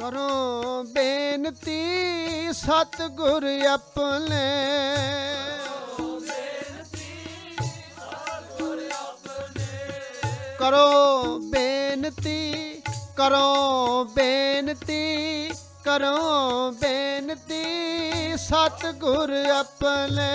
[0.00, 4.38] ਕਰੋ ਬੇਨਤੀ ਸਤਿਗੁਰ ਆਪਣੇ।
[10.58, 12.82] ਕਰੋ ਬੇਨਤੀ
[13.16, 15.50] ਕਰੋ ਬੇਨਤੀ
[15.84, 17.64] ਕਰੋ ਬੇਨਤੀ
[18.36, 20.28] ਸਤਿਗੁਰ ਆਪਣੇ।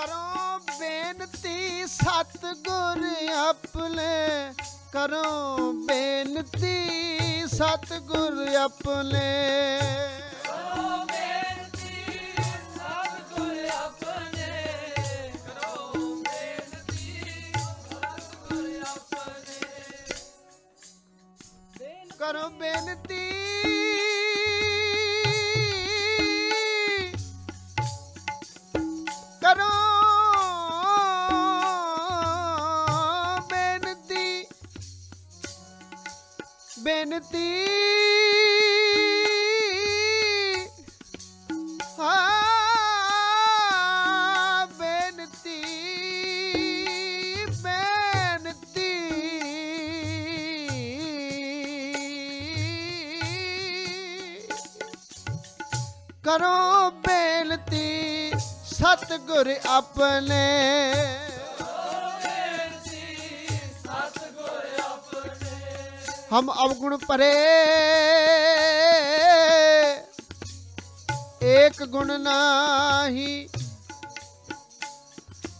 [0.00, 4.52] ਕਰੋ ਬੇਨਤੀ ਸਤਿਗੁਰ ਆਪਣੇ।
[4.92, 9.28] ਕਰੋ ਬੇਨਤੀ ਸਤਿਗੁਰ ਆਪਣੇ।
[22.18, 23.29] ਕਰੋ ਬੇਨਤੀ
[37.10, 37.66] ਬੇਨਤੀ
[41.98, 45.62] ਹਾਂ ਬੇਨਤੀ
[47.62, 48.90] ਬੇਨਤੀ।
[56.24, 58.32] ਕਰੋ ਬੇਨਤੀ
[58.64, 60.40] ਸਤਿਗੁਰ ਆਪਣੇ
[66.32, 67.30] ਹਮ ਅਵਗੁਣ ਪਰੇ
[71.42, 73.48] ਏਕ ਗੁਣ ਨਾਹੀ।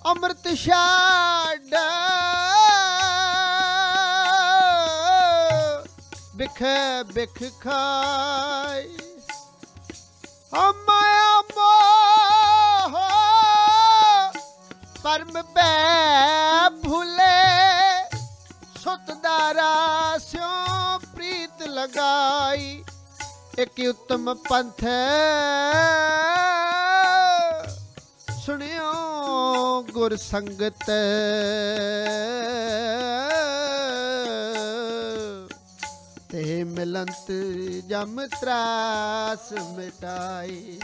[0.06, 1.74] ਅੰਮ੍ਰਿਤ ਛਾੜ।
[6.36, 6.62] ਬਿਖ
[7.14, 8.96] ਬਿਖ ਖਾਈ।
[10.54, 12.96] ਮਾਇਆ ਮੋਹ
[15.02, 17.38] ਪਰਮ ਬੈ ਭੁਲੇ।
[18.84, 19.72] ਸੁਤ ਦਾਰਾ
[20.18, 20.39] ਸਿਉ
[21.80, 22.84] ਲਗਾਈ।
[23.58, 24.84] ਇੱਕ ਉੱਤਮ ਪੰਥ
[28.46, 28.92] ਸੁਣਿਓ
[29.82, 30.90] ਗੁਰ ਸੰਗਤ।
[36.30, 37.32] ਤੇ ਮਿਲੰਤ
[37.88, 40.80] ਜਮ ਤਰਾਸ ਮਿਟਾਈ।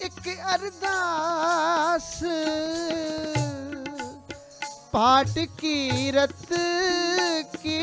[0.00, 2.24] ਇੱਕ ਅਰਦਾਸ।
[4.92, 6.52] ਪਾਟ ਕੀਰਤ
[7.62, 7.78] ਕੀ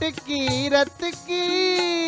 [0.00, 1.99] ਪਾਟ ਕੀਰਤ ਕੀ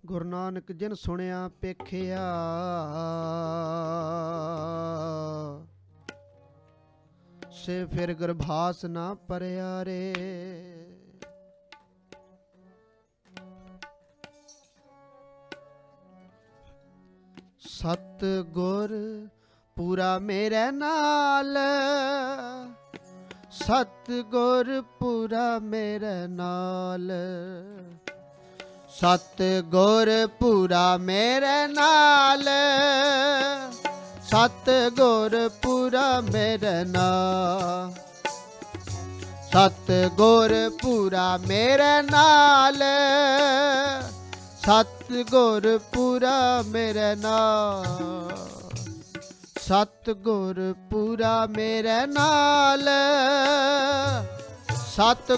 [0.07, 2.21] ਗੁਰੂ ਨਾਨਕ ਜਿਨ ਸੁਣਿਆ ਪੇਖਿਆ
[7.53, 10.78] ਸੇ ਫਿਰ ਗਰਭਾਸ ਨਾ ਪਰਿਆ ਰੇ।
[17.79, 18.89] ਸਤ ਗੁਰ
[19.77, 21.59] ਪੂਰਾ ਮੇਰੇ ਨਾਲ।
[23.51, 27.13] ਸਤ ਗੁਰ ਪੂਰਾ ਮੇਰੇ ਨਾਲ।
[28.89, 32.45] ਸਤ ਗੁਰ ਪੂਰਾ ਮੇਰੇ ਨਾਲ।
[34.23, 37.95] ਸਤ ਗੁਰ ਪੂਰਾ ਮੇਰੇ ਨਾਲ।
[39.53, 42.83] ਸਤ ਗੁਰ ਪੂਰਾ ਮੇਰੇ ਨਾਲ।
[44.59, 48.29] ਸਤ ਸਤ ਪੂਰਾ ਮੇਰਾ ਨਾਮ
[49.61, 50.11] ਸਤ
[50.91, 52.89] ਪੂਰਾ ਮੇਰੇ ਨਾਲ।
[54.97, 55.33] ਸਤ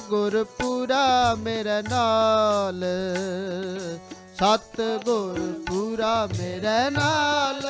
[0.58, 2.84] ਪੂਰਾ ਮੇਰੇ ਨਾਲ।
[4.34, 4.80] ਸਤ
[5.70, 7.60] ਪੂਰਾ ਮੇਰੇ ਨਾਲ।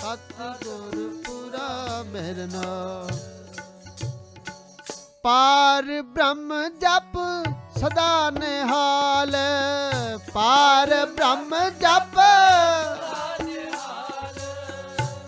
[0.00, 0.32] ਸਤ
[1.26, 3.39] ਪੂਰਾ ਮੇਰੇ ਨਾਲ।
[5.24, 7.16] ਪਾਰ ਬ੍ਰਹਮ ਜਪ
[7.78, 9.32] ਸਦਾ ਨਿਹਾਲ,
[10.34, 12.14] ਪਾਰ ਬ੍ਰਹਮ ਜਪ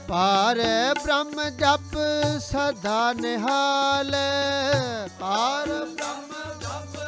[0.08, 0.60] ਪਾਰ
[1.02, 1.98] ਬ੍ਰਹਮ ਜਪ
[2.42, 4.12] ਸਦਾ ਨਿਹਾਲ,
[5.20, 6.32] ਪਾਰ ਬ੍ਰਹਮ
[6.62, 6.98] ਜਪ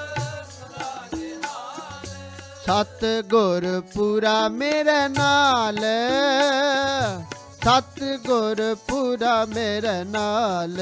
[2.66, 5.78] ਸਤ ਗੁਰ ਪੂਰਾ ਮੇਰੇ ਨਾਲ
[7.64, 10.80] ਸਤ ਗੁਰ ਪੂਰਾ ਮੇਰੇ ਨਾਲ।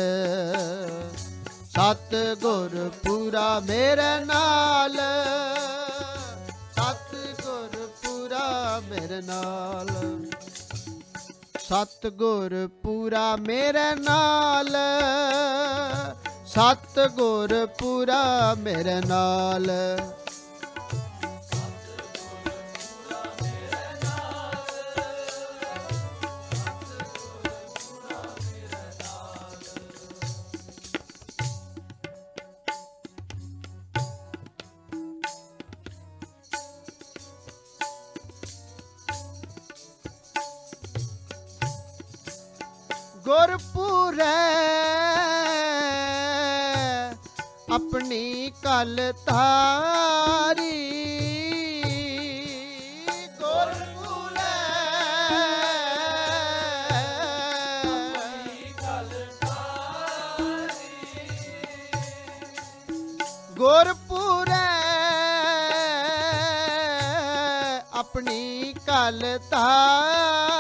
[1.73, 4.97] ਸਤ ਗੁਰ ਪੂਰਾ ਮੇਰੇ ਨਾਲ।
[6.77, 9.89] ਸਤ ਗੁਰ ਪੂਰਾ ਮੇਰੇ ਨਾਲ।
[11.59, 14.77] ਸਤ ਗੁਰ ਪੂਰਾ ਮੇਰੇ ਨਾਲ।
[16.47, 19.71] ਸਤ ਗੁਰ ਪੂਰਾ ਮੇਰੇ ਨਾਲ।
[43.33, 44.25] ਗੁਰਪੂਰੈ
[47.73, 50.73] ਆਪਣੀ ਕਲ ਤਾਰੀ।
[53.39, 54.51] ਗੁਰਪੂਰੈ
[63.59, 64.69] ਗੁਰਪੂਰੈ
[67.93, 70.52] ਆਪਣੀ ਕਲ ਤਾਰੀ।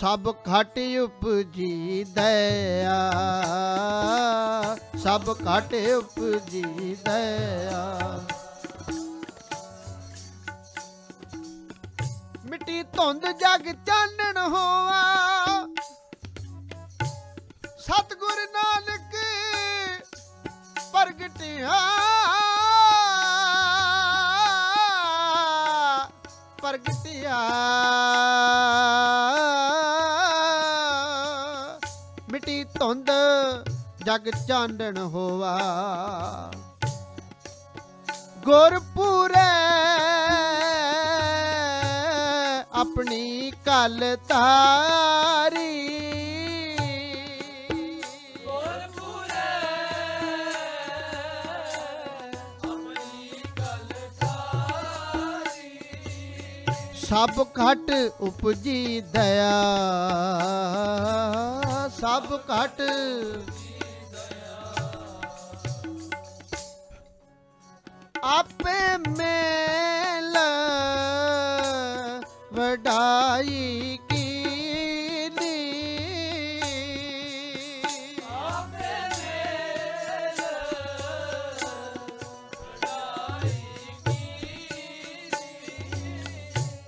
[0.00, 3.00] ਸਭ ਘਟ ਉਪਜੀ ਦਇਆ
[5.02, 7.82] ਸਭ ਘਟ ਉਪਜੀ ਦਇਆ
[12.44, 15.02] ਮਿੱਟੀ ਧੁੰਦ ਜਗ ਚਾਨਣ ਹੋਆ।
[17.78, 19.16] ਸਤਿਗੁਰ ਨਾਨਕ
[20.92, 21.78] ਪ੍ਰਗਟਿਆ
[26.62, 27.38] ਪ੍ਰਗਟਿਆ
[33.10, 33.68] ਧੁੰਦ
[34.06, 35.58] ਜਗ ਚਾਨਣ ਹੋਵਾ।
[38.44, 39.48] ਗੁਰਪੂਰੈ
[42.72, 45.90] ਆਪਣੀ ਕਲ ਤਾਰੀ।
[57.10, 57.90] ਸਭ ਘਟ
[58.20, 59.50] ਉਪਜੀ ਦਇਆ।
[62.00, 62.80] ਸਭ ਘਟ।
[68.24, 70.38] ਆਪੇ ਮੇਲ
[72.52, 75.58] ਵਡਾਈ ਕੀਨੀ।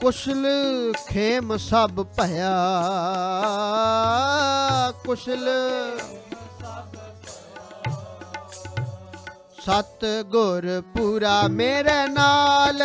[0.00, 0.46] ਕੁਸ਼ਲ
[1.08, 2.56] ਖੇਮ ਸਭ ਭਇਆ।
[5.07, 5.48] ਕੁਸ਼ਲ
[9.64, 12.82] ਸਤ ਗੁਰ ਪੂਰਾ ਮੇਰੇ ਨਾਲ।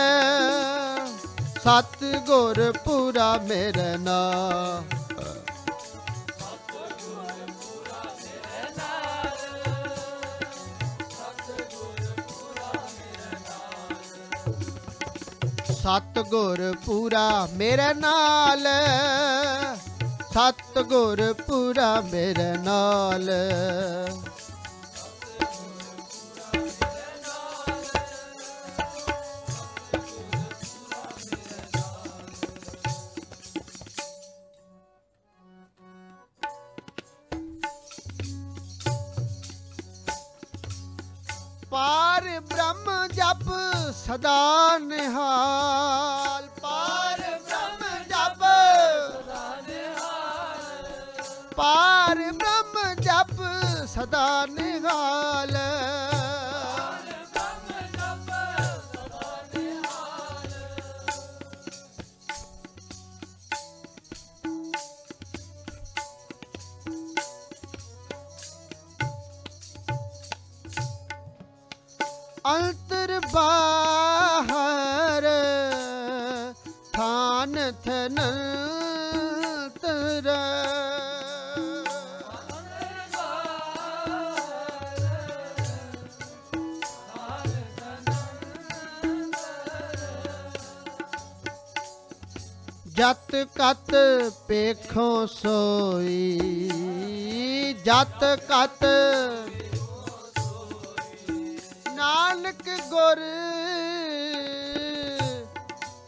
[1.64, 4.84] ਸਤ ਗੁਰ ਪੂਰਾ ਮੇਰੇ ਨਾਲ।
[15.74, 18.68] ਸਤ ਗੁਰ ਪੂਰਾ ਮੇਰੇ ਨਾਲ।
[20.34, 23.30] ਸਤ ਗੁਰ ਪੂਰਾ ਮੇਰੇ ਨਾਲ।
[41.72, 43.50] ਪਾਰ ਬ੍ਰਹਮ ਜਪ
[44.06, 46.27] ਸਦਾ ਨਿਹਾਲ।
[51.58, 53.42] ਪਾਰ ਬ੍ਰਹਮ ਜਪ
[53.88, 55.56] ਸਦਾ ਨਿਹਾਲ।
[72.48, 73.77] ਅੰਤਰ ਬਾ
[93.46, 93.96] ਕਤ
[94.48, 96.40] ਪੇਖੋ ਸੋਈ
[97.86, 98.84] ਜਤ ਕਤ
[101.96, 103.22] ਨਾਨਕ ਗੁਰ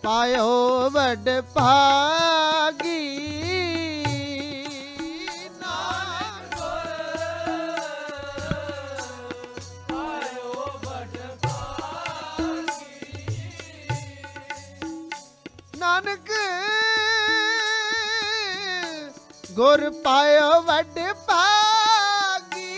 [0.04, 2.59] ਪਾਇਓ ਵੱਡ ਭਾਗੀ
[19.60, 22.76] ਗੁਰ ਪਾਇਓ ਵੱਡ ਭਾਗੀ।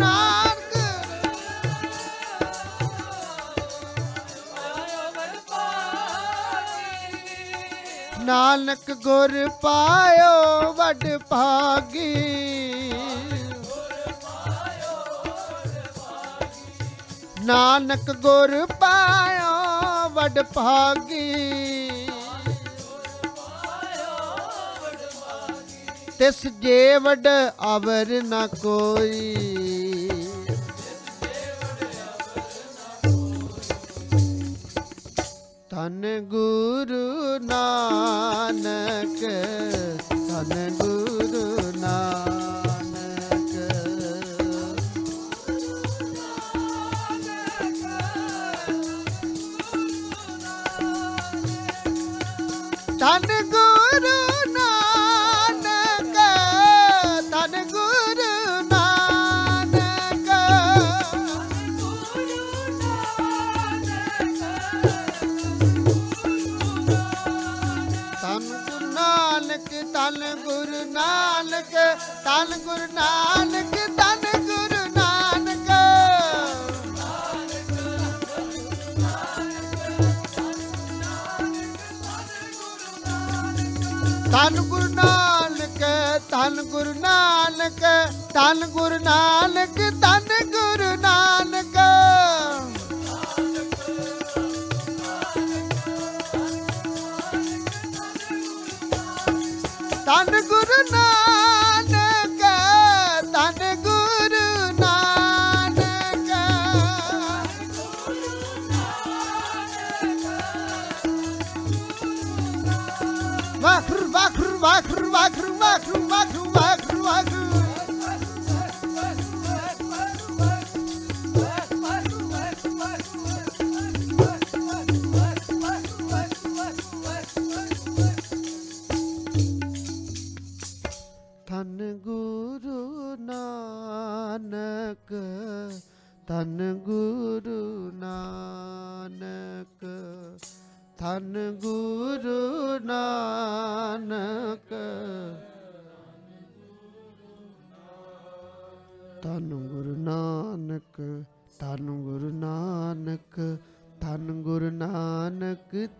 [0.00, 0.76] ਨਾਨਕ
[8.20, 12.14] ਨਾਨਕ ਗੁਰ ਪਾਇਓ ਵੱਡ ਭਾਗੀ।
[17.42, 21.61] ਨਾਨਕ ਗੁਰ ਪਾਇਓ ਵੱਡ ਭਾਗੀ।
[26.22, 27.26] ਤਿਸ ਜੇ ਵੱਡ
[27.60, 29.34] ਆਵਰ ਨਾ ਕੋਈ।
[35.70, 39.20] ਤਨ ਗੁਰੂ ਨਾਨਕ
[40.10, 42.62] ਤਨ ਗੁਰੂ ਨਾਨਕ।
[53.00, 53.41] ਤਨ
[72.42, 75.68] ਤਨ ਗੁਰੂ ਨਾਨਕ ਤਨ ਗੁਰੂ ਨਾਨਕ।
[84.32, 85.84] ਤਨ ਗੁਰੂ ਨਾਨਕ
[86.30, 87.80] ਤਨ ਗੁਰੂ ਨਾਨਕ
[88.34, 88.66] ਤਨ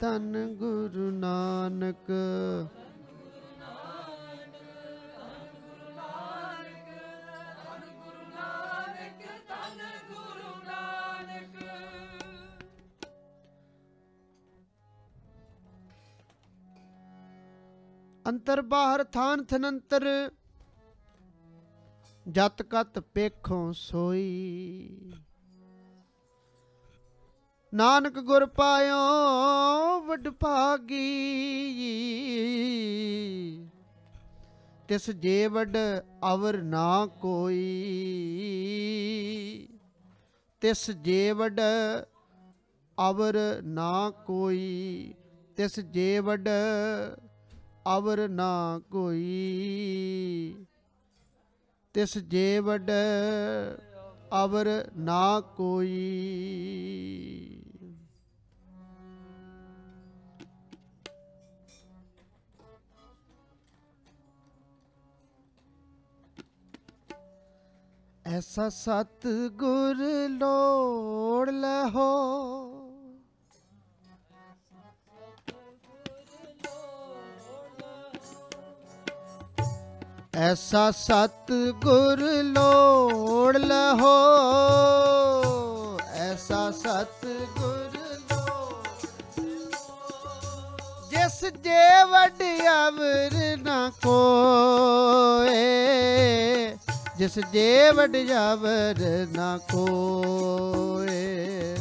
[0.02, 2.10] ਧੰਨ ਗੁਰੂ ਨਾਨਕ।
[18.28, 20.04] ਅੰਤਰ ਬਾਹਰ ਥਾਨ ਥਨੰਤਰ
[22.28, 25.12] ਜਤ ਕਤ ਪੇਖੋਂ ਸੋਈ।
[27.74, 30.98] ਨਾਨਕ ਗੁਰ ਪਾਇਓ, ਵਡ ਭਾਗੀ।
[34.88, 35.76] ਤਿਸ ਜੇ ਵਡ
[36.34, 37.58] ਅਵਰ ਨਾ ਕੋਈ,
[40.60, 41.60] ਤਿਸ ਜੇ ਵਡ
[43.10, 45.14] ਅਵਰ ਨਾ ਕੋਈ,
[45.56, 46.48] ਤਿਸ ਜੇ ਵਡ
[47.96, 50.54] ਅਵਰ ਨਾ ਕੋਈ।
[51.94, 52.90] ਤਿਸ ਜੇ ਵਡ
[54.44, 55.98] ਅਵਰ ਨਾ ਕੋਈ।
[68.26, 69.96] ਐਸਾ ਸਤ ਗੁਰ
[70.28, 72.10] ਲੋੜ ਲਹੋ।
[80.34, 81.52] ਐਸਾ ਸਤ
[81.84, 84.14] ਗੁਰ ਲੋੜ ਲਹੋ।
[86.12, 87.26] ਐਸਾ ਸਤ
[87.58, 87.90] ਗੁਰ
[91.10, 92.42] ਜਿਸ ਜੇ ਵੱਡ
[92.88, 95.58] ਅਵਰ ਨਾ ਕੋਏ।
[97.18, 98.16] ਜਿਸ ਜੇ ਵੱਡ
[98.52, 101.76] ਅਵਰ ਨਾ ਕੋਏ।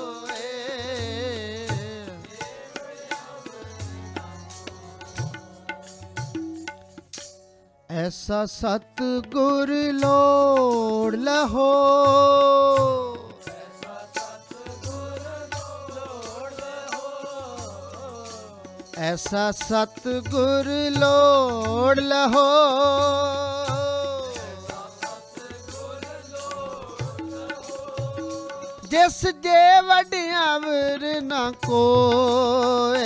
[7.89, 11.71] ਐਸਾ ਸਤ ਗੁਰ ਲੋੜ ਲਹੋ
[19.11, 22.43] ਐਸਾ ਸਤ ਗੁਰ ਲੋੜ ਲਹੋ।
[28.85, 33.05] ਜਿਸ ਜੇ ਵਡਿਆਵਰ ਨਾ ਕੋਏ,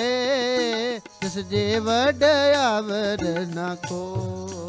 [1.21, 3.25] ਜਿਸ ਜੇ ਵਡਿਆਵਰ
[3.55, 4.64] ਨਾ ਕੋਏ।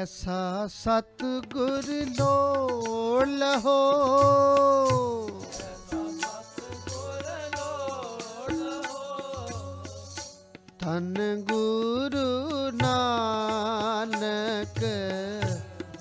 [0.00, 3.80] ਐਸਾ ਸਤਿਗੁਰ ਲੋੜ ਲਹੋ।
[10.78, 14.80] ਧੰਨ ਗੁਰੂ ਨਾਨਕ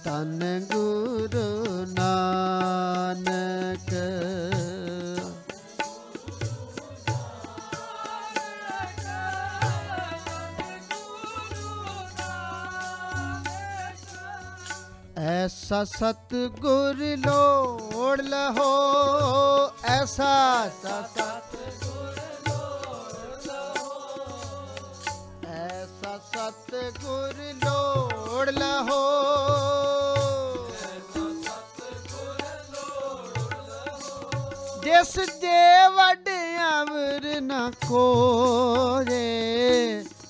[0.04, 3.39] ਧੰਨ ਗੁਰੂ ਨਾਨਕ।
[15.72, 18.70] ਐਸਾ ਸਤਿਗੁਰ ਲੋੜ ਲਹੋ,
[19.86, 22.16] ਐਸਾ ਸਤਿਗੁਰ
[25.48, 29.04] ਐਸਾ ਸਤਿਗੁਰ ਲੋੜ ਲਹੋ,
[34.84, 36.30] ਜਿਸ ਦੇ ਵੱਡ
[36.80, 39.24] ਅਵਰ ਨਾ ਕੋਏ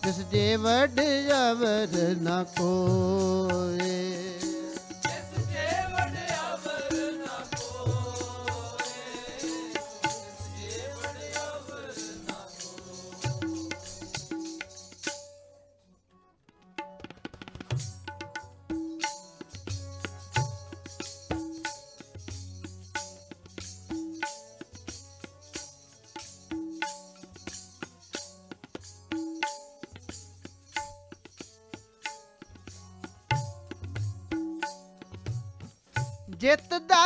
[0.03, 3.97] ਜਿਸ ਦੇ ਵੱਡ ਅਵਰ ਨਾ ਕੋਏ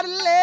[0.04, 0.43] ਜਿਤ ਦਰ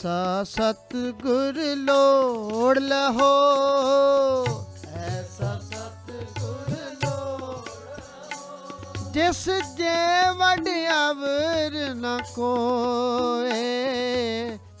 [0.00, 3.26] ਐਸਾ ਸਤਿਗੁਰ ਲੋੜ ਲਹੋ।
[4.98, 6.70] ਐਸਾ ਸਤਿਗੁਰ
[7.02, 7.68] ਲੋੜ
[9.12, 9.44] ਜਿਸ
[9.76, 9.98] ਜੇ
[10.38, 13.58] ਵੱਡ ਅਵਰ ਨ ਕੋਏ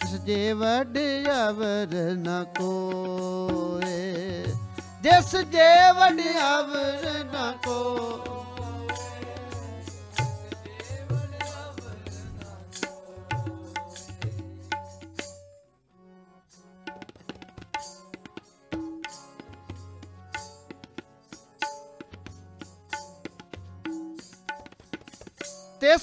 [0.00, 0.98] ਜਿਸ ਜੇ ਵੱਡ
[1.28, 4.44] ਅਵਰ ਨ ਕੋਏ
[5.02, 5.68] ਜਿਸ ਜੇ
[25.80, 25.96] ਵੱਡ ਅਵਰ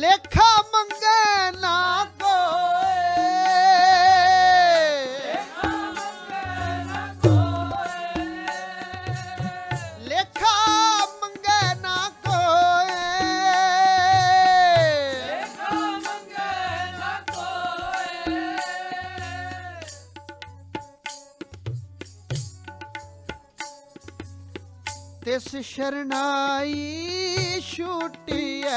[0.00, 2.04] ਲੇਖਾ ਮੰਗੇ ਨਾ
[25.38, 27.06] ਤਿਸ ਸ਼ਰਨਾਈ
[27.60, 28.70] ਛੂਟੀਐ।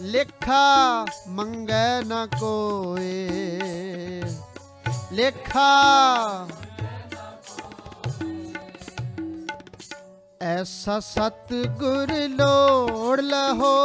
[0.00, 3.28] ਲੇਖਾ ਮੰਗੈ ਨਾ ਕੋਏ।
[5.12, 6.48] ਲੇਖਾ
[10.42, 13.76] ਐਸਾ ਸਤਿਗੁਰ ਲੋੜ ਲਹੋ।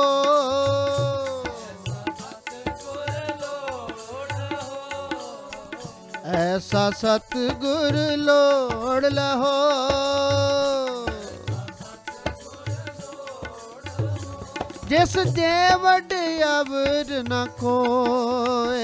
[6.56, 9.54] ਐਸਾ ਸਤਿਗੁਰ ਲੋੜ ਲਹੋ।
[14.90, 16.14] ਜਿਸ ਜੇ ਵੱਡ
[16.44, 18.80] ਅਵਰ ਨ ਕੋਏ,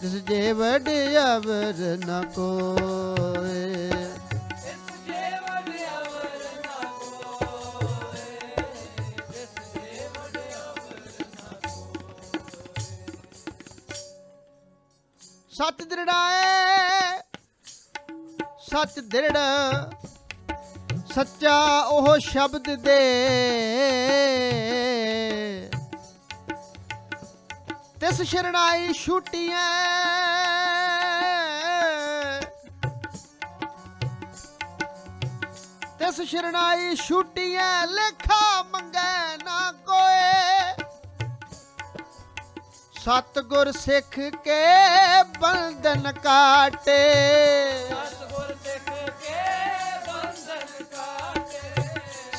[0.00, 0.88] ਜਿਸ ਜੇ ਵੱਡ
[1.36, 3.90] ਅਵਰ ਨ ਕੋਏ।
[15.56, 17.20] ਸੱਚ ਦ੍ਰਿੜਾਏ
[18.60, 19.36] ਸੱਚ ਦ੍ਰਿੜ
[21.14, 21.56] ਸੱਚਾ
[21.88, 22.98] ਉਹ ਸ਼ਬਦ ਦੇ।
[28.00, 29.64] ਤਿਸ ਸ਼ਰਣਾਈ ਛੁੱਟੀਆਂ
[35.98, 39.36] ਤਿਸ ਸ਼ਰਣਾਈ ਛੁੱਟੀਆਂ ਲੇਖਾ ਮੰਗੈ
[43.06, 44.14] ਸਤਗੁਰ ਸਿੱਖ
[44.44, 44.62] ਕੇ
[45.40, 46.96] ਬੰਧਨ ਕਾਟੇ।
[47.90, 48.88] ਸਤਿਗੁਰ ਸਿੱਖ
[49.20, 49.42] ਕੇ
[50.06, 51.60] ਬੰਧਨ ਕਾਟੇ।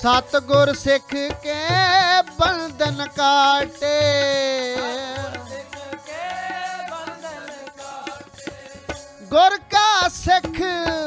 [0.02, 1.53] ਸਤਗੁਰ ਸਿੱਖ ਕੇ
[2.39, 3.95] ਬੰਧਨ ਕਾਟੇ।
[9.23, 10.61] ਗੁਰ ਕਾ ਸਿੱਖ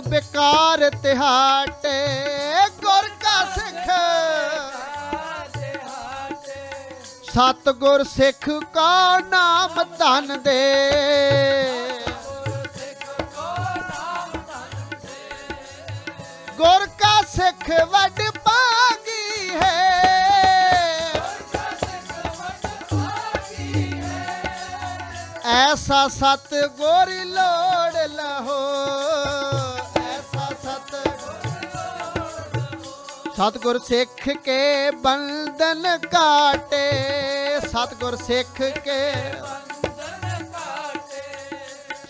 [0.08, 1.98] ਬਿਕਾਰ ਤਿਹਾਟੇ।
[2.82, 3.88] ਗੁਰ ਕਾ ਸਿੱਖ
[7.30, 10.62] ਸਤਗੁਰ ਸਿੱਖ ਕਾ ਨਾਮ ਧਨ ਦੇ।
[16.56, 19.78] ਗੁਰ ਕਾ ਸਿੱਖ ਵੱਡ ਪਾਗੀ ਹੈ।
[25.52, 29.59] ਐਸਾ ਸਤ ਗੋਰੀ ਲੋੜ ਲਹੋ।
[33.40, 36.80] ਸਤਗੁਰ ਸਿੱਖ ਕੇ ਬੰਧਨ ਕਾਟੇ
[37.62, 38.98] ਸਤਗੁਰ ਸਿੱਖ ਕੇ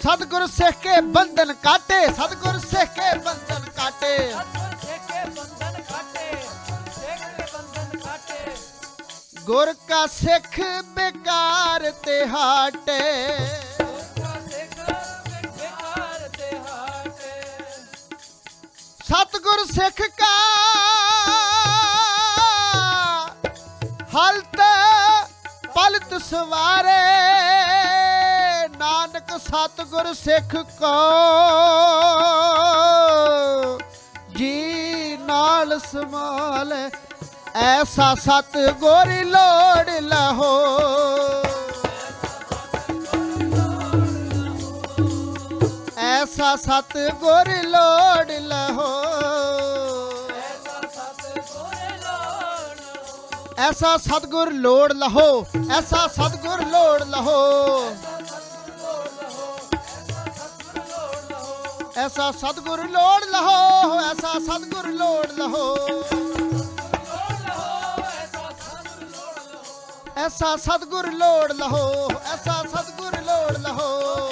[0.03, 4.17] ਸਤਗੁਰ ਸਿੱਖ ਕੇ ਬੰਧਨ ਕਾਟੇ ਸਤਗੁਰ ਸਿੱਖ ਕੇ ਬੰਧਨ ਕਾਟੇ
[9.47, 10.61] ਗੁਰ ਕਾ ਸਿੱਖ
[10.97, 13.01] ਬੇਕਾਰ ਤੇ ਹਾਟੇ।
[19.11, 20.35] ਸਤਗੁਰ ਸਿੱਖ ਕਾ
[24.13, 24.61] ਹਲਤ
[25.75, 27.01] ਪਲਤ ਸਵਾਰੇ,
[28.79, 30.95] ਨਾਨਕ ਸਤਗੁਰ ਸਿੱਖ ਕੋ
[34.37, 36.73] ਜੀ ਨਾਲ ਸਮਾਲ,
[37.57, 38.57] ਐਸਾ ਸਤ
[39.25, 40.55] ਲੋੜ ਲਹੋ
[46.41, 48.85] ਐਸਾ ਸਤ ਗੋਰੀ ਲੋੜ ਲਹੋ
[53.59, 55.27] ਐਸਾ ਸਤਗੁਰ ਲੋੜ ਲਹੋ
[55.71, 57.35] ਐਸਾ ਸਤਗੁਰ ਲੋੜ ਲਹੋ
[61.97, 65.65] ਐਸਾ ਸਤਗੁਰ ਲੋੜ ਲਹੋ ਐਸਾ ਸਤਗੁਰ ਲੋੜ ਲਹੋ
[70.17, 74.30] ਐਸਾ ਸਤਗੁਰ ਲੋੜ ਲਹੋ ਐਸਾ ਸਤਗੁਰ ਲੋੜ ਲਹੋ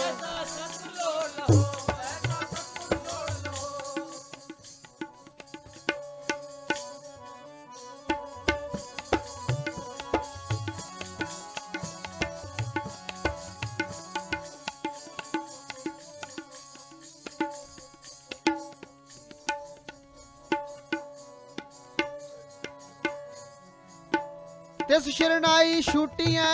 [25.79, 26.47] ਸ਼ਰਣਾਈ ਛੁਟੀਆਂ।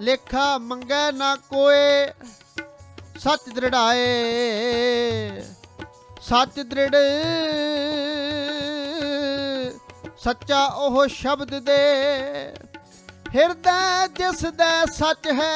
[0.00, 2.12] ਲੇਖਾ ਮੰਗੈ ਨਾ ਕੋਏ,
[3.18, 4.08] ਸੱਚ ਦ੍ਰਿੜਾਏ।
[6.20, 6.96] ਸੱਚ ਦ੍ਰਿੜ,
[10.18, 12.54] ਸੱਚਾ ਉਹ ਸ਼ਬਦ ਦੇ।
[13.34, 15.52] ਹਿਰਦੈ ਜਿਸ ਦਾ ਸੱਚ ਹੈ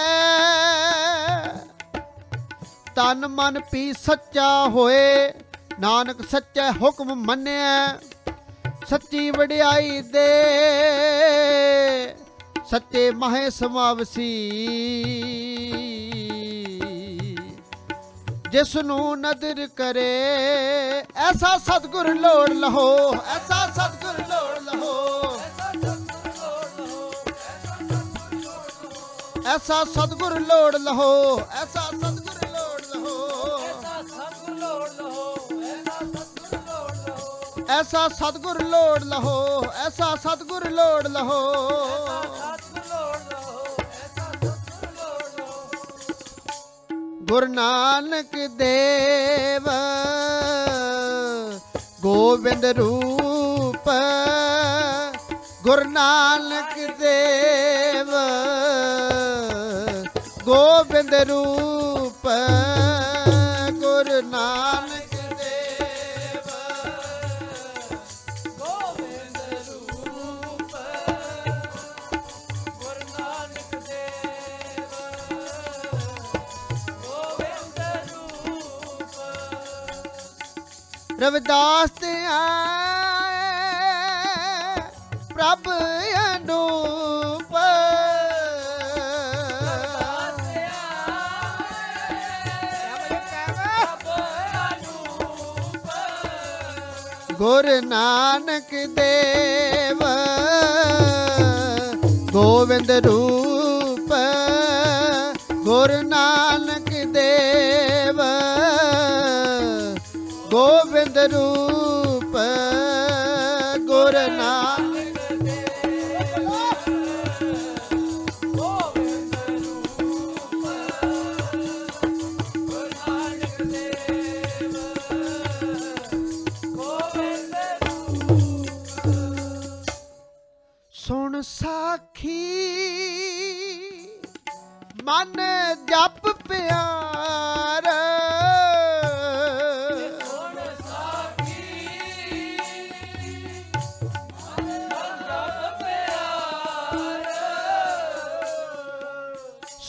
[2.97, 5.33] ਤਨ ਮਨ ਪੀ ਸੱਚਾ ਹੋਏ।
[5.81, 7.99] ਨਾਨਕ ਸੱਚਾ ਹੁਕਮ ਮੰਨਿਆ,
[8.87, 10.29] ਸੱਚੀ ਵਡਿਆਈ ਦੇ।
[12.71, 14.31] ਸੱਚੇ ਮਹੇ ਸਮਾਵਸੀ।
[18.51, 20.11] ਜਿਸ ਨੂੰ ਨਦਰ ਕਰੇ,
[21.17, 24.93] ਐਸਾ ਸਤਗੁਰ ਲੋੜ ਲਹੋ, ਐਸਾ ਸਤਗੁਰ ਲੋੜ ਲਹੋ।
[29.47, 33.29] ਐਸਾ ਸਤਗੁਰ ਲੋੜ ਲਹੋ, ਐਸਾ ਸਤਗੁਰ ਲੋੜ ਲਹੋ।
[33.59, 35.44] ਐਸਾ ਸਤਗੁਰ ਲੋੜ ਲਹੋ।
[37.71, 38.63] ਐਸਾ ਸਤਗੁਰ
[40.71, 41.35] ਲੋੜ ਲਹੋ
[47.25, 49.69] ਗੁਰੂ ਨਾਨਕ ਦੇਵ,
[52.03, 53.91] ਗੋਬਿੰਦ ਰੂਪ,
[55.63, 58.11] ਗੁਰੂ ਨਾਨਕ ਦੇਵ,
[60.45, 62.29] ਗੋਬਿੰਦ ਰੂਪ,
[63.73, 64.74] ਗੁਰੂ ਨਾਨਕ
[81.25, 82.83] ਰਵਿਦਾਸ ਤੇ ਆਏ
[85.31, 85.69] ਪ੍ਰਭ
[86.25, 87.55] ਅਨੂਪ
[97.39, 100.05] ਗੁਰ ਨਾਨਕ ਦੇਵ
[102.33, 103.54] ਗੋਵਿੰਦ ਰੂਪ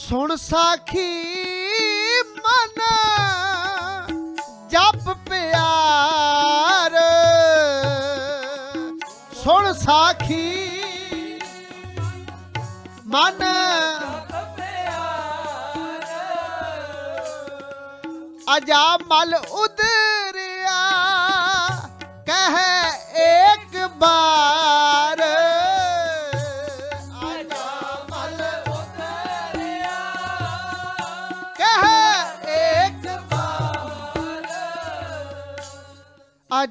[0.08, 1.12] ਸੁਣ ਸਾਖੀ
[2.38, 2.82] ਮਨ
[4.70, 6.98] ਜਪ ਪਿਆਰ।
[9.44, 10.50] ਸੁਣ ਸਾਖੀ
[13.08, 13.44] ਮਨ
[18.58, 20.80] ਅਜਾ ਮਲ ਉਦਰਿਆ
[22.28, 22.64] ਕਹਿ
[23.24, 24.35] ਏਕ ਬਾਰ।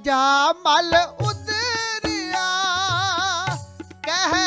[0.04, 2.48] ਜਾ ਮਲ ਉਦਰਿਆ
[4.02, 4.42] ਕਹਿ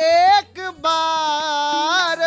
[0.00, 2.18] ਏਕ ਬਾਰ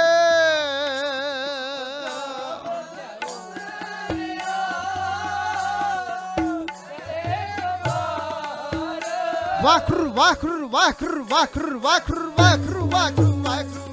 [9.63, 13.83] ਵਾਖਰੂ ਵਾਖਰੂ ਵਾਖਰ ਵਾਖਰੂ ਵਾਖਰੂ ਵਾਖਰੂ ਵਾਖਰੂ ਵਾਖਰ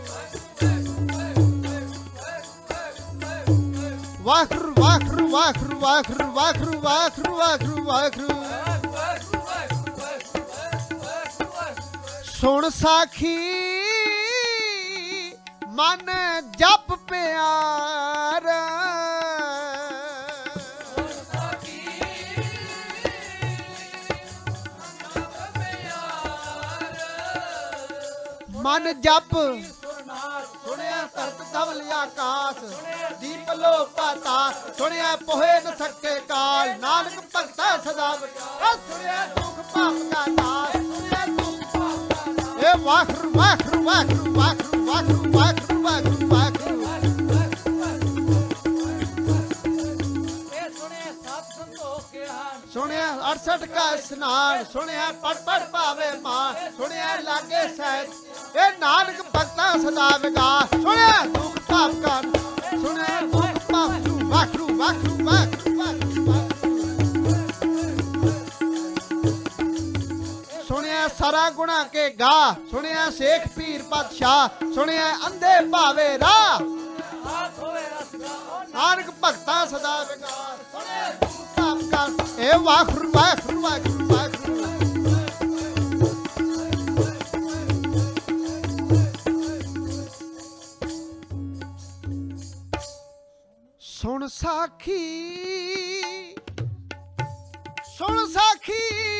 [4.23, 8.40] ਵਾਖਰੂ ਵਾਖਰੂ ਵਾਖਰੂ ਵਾਖਰੂ ਵਾਖਰੂ ਵਾਖਰੂ ਵਾਖਰੂ ਵਾਖਰੂ
[12.41, 13.39] ਸੁਣ ਸਾਖੀ,
[15.69, 16.11] ਮਨ
[16.51, 18.47] ਜਪ ਪਿਆਰ।
[28.62, 29.35] ਮਨ ਜਪ।
[30.65, 32.65] ਸੁਣਿਆ ਧਰਤ ਧਵਲ ਆਕਾਸ,
[33.21, 40.03] ਦੀਪ ਲੋ ਪਾਤਾ ਸੁਣਿਆ ਪੋਹੇ ਨ ਸਕੇ ਕਾਲ, ਨਾਨਕ ਭਗਤਾ ਸਦਾ ਬਚਾ ਸੁਣਿਆ ਦੁਖ ਪਾਪ
[40.12, 40.80] ਦਾ ਨਾਸ
[42.85, 46.78] ਵਾਖਰੂ ਵਾਖਰੂ ਵਾਖਰੂ ਵਾਖਰੂ ਵਾਖਰੂ ਵਾਖਰੂ ਵਾਖਰੂ ਵਾਖਰੂ
[52.74, 59.73] ਸੁਣਿਆ 68 ਕਾ ਇਸਨਾਨ, ਸੁਣਿਆ ਪੜ ਪੜ ਪਾਵੇ ਮਾਂ ਸੁਣਿਆ ਲਾਗੇ ਸਹਿਤ ਇਹ ਨਾਨਕ ਭਗਤਾ
[59.78, 62.20] ਸਦਾ ਵਿਗਾਸ, ਸੁਣਿਆ ਦੁਖ ਪਾਪ ਕਾ
[71.61, 76.55] ਗੁਣਾ ਕੇ ਗਾ। ਸੁਣਿਆ ਸੇਖ ਪੀਰ ਪਾਤਸ਼ਾਹ, ਸੁਣਿਆ ਅੰਧੇ ਭਾਵੇ ਰਾਹ।
[77.31, 77.82] ਆਪ ਹੋਵੇ
[78.74, 82.07] ਨਾਨਕ ਭਗਤਾ ਸਦਾ ਵਿਕਾਰ। ਸੁਣਿਆ ਦੁਖ ਪਾਪ ਕਾ
[82.39, 84.57] ਇਹ ਵਾਖਰੂ ਵਾਖਰੂ ਵਾਖਰੂ ਵਾਖਰੂ
[93.81, 95.03] ਸੁਣ ਸਾਖੀ
[97.99, 99.19] ਸੁਣ ਸਾਖੀ।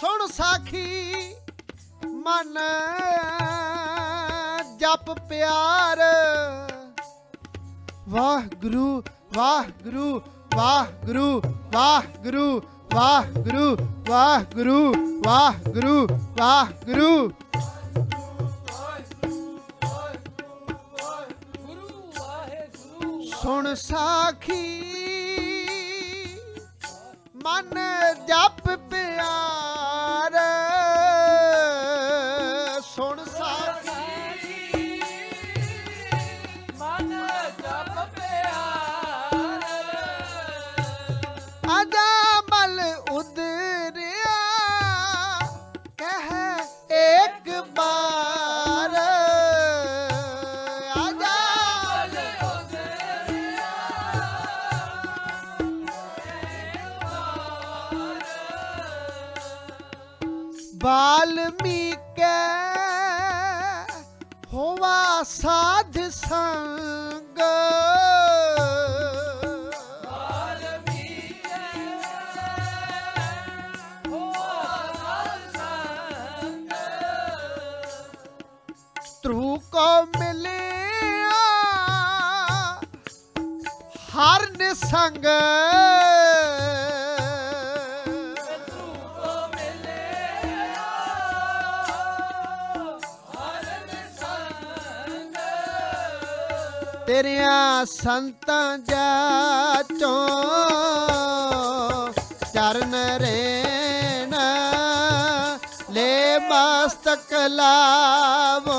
[0.00, 1.34] ਸੁਣ ਸਾਖੀ
[2.06, 2.58] ਮਨ
[4.78, 5.98] ਜਪ ਪਿਆਰ।
[8.08, 9.02] ਵਾਹਿਗੁਰੂ
[9.36, 10.20] ਵਾਹਿਗੁਰੂ
[10.56, 11.42] ਵਾਹਿਗੁਰੂ
[11.72, 12.60] ਵਾਹਿਗੁਰੂ
[12.94, 13.78] ਵਾਹਿਗੁਰੂ
[14.10, 14.94] ਵਾਹਿਗੁਰੂ
[15.26, 16.06] ਵਾਹਿਗੁਰੂ
[16.38, 17.28] ਵਾਹਿਗੁਰੂ।
[21.66, 24.97] ਗੁਰੂ ਵਾਹਿਗੁਰੂ। ਸੁਣ ਸਾਖੀ
[27.48, 27.78] ਮਨ
[28.28, 30.34] ਜਪ ਪਿਆਰ।
[32.84, 33.87] ਸੁਣ ਸਾਖੀ
[60.82, 62.34] ਵਾਲਮੀਕੈ
[64.52, 67.38] ਹੋਵਾ ਸਾਧ ਸੰਗ।
[79.22, 81.32] ਤਰੂ ਕੋ ਮਿਲਿਆ
[84.14, 85.26] ਹਰ ਨਿਸੰਗ
[97.08, 100.16] ਤੇਰਿਆਂ ਸੰਤਾਂ ਜਾਚੋਂ
[102.54, 104.34] ਚਰਨ ਰੇਣ
[105.90, 108.76] ਲੈ ਮਸਤਕ ਲਾਵੋ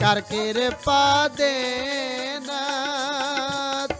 [0.00, 2.66] ਕਰ ਕਿਰਪਾ ਦੇਣਾ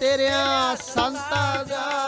[0.01, 2.08] ਤੇਰਿਆਂ ਸੰਤਾਂ ਜਾ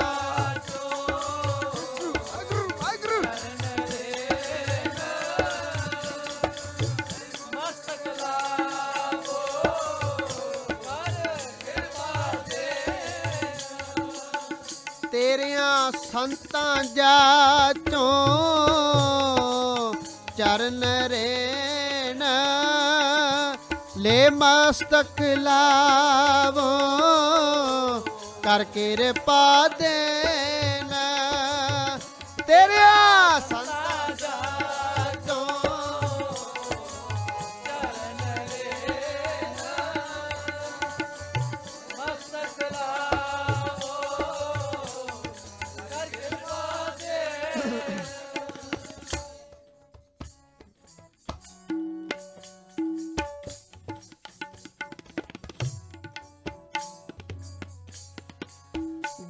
[15.61, 18.05] ਤੇਰਿਆਂ ਸੰਤਾਂ ਜਾਚੋਂ
[20.39, 22.23] ਚਰਨ ਰੇਣ।
[23.99, 26.71] ਲੈ ਮਸਤਕ ਲਾਵੋ
[28.43, 31.05] ਕਰ ਕਿਰਪਾ ਦੇਣਾ।
[32.47, 33.20] ਤੇਰਿਆਂ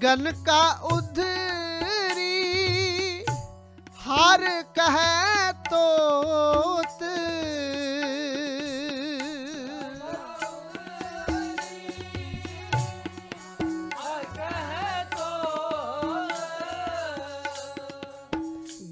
[0.03, 0.61] गगन का
[0.93, 2.25] उधरी
[4.05, 4.45] हर
[4.79, 4.97] कह
[5.67, 7.03] तोत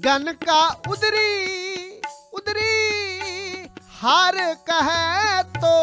[0.05, 0.61] गगन का
[0.91, 1.99] उदरी
[2.33, 3.67] उदरी
[4.01, 4.37] हर
[4.69, 4.91] कह
[5.61, 5.77] तो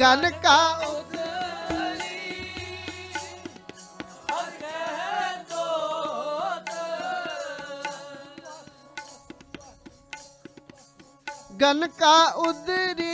[0.00, 0.79] गन का
[11.60, 13.04] ਗਨ ਕਾ ਉਦਰੀ।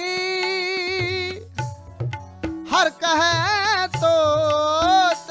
[2.72, 5.30] ਹਰ ਕਹੈ ਤੋਤ।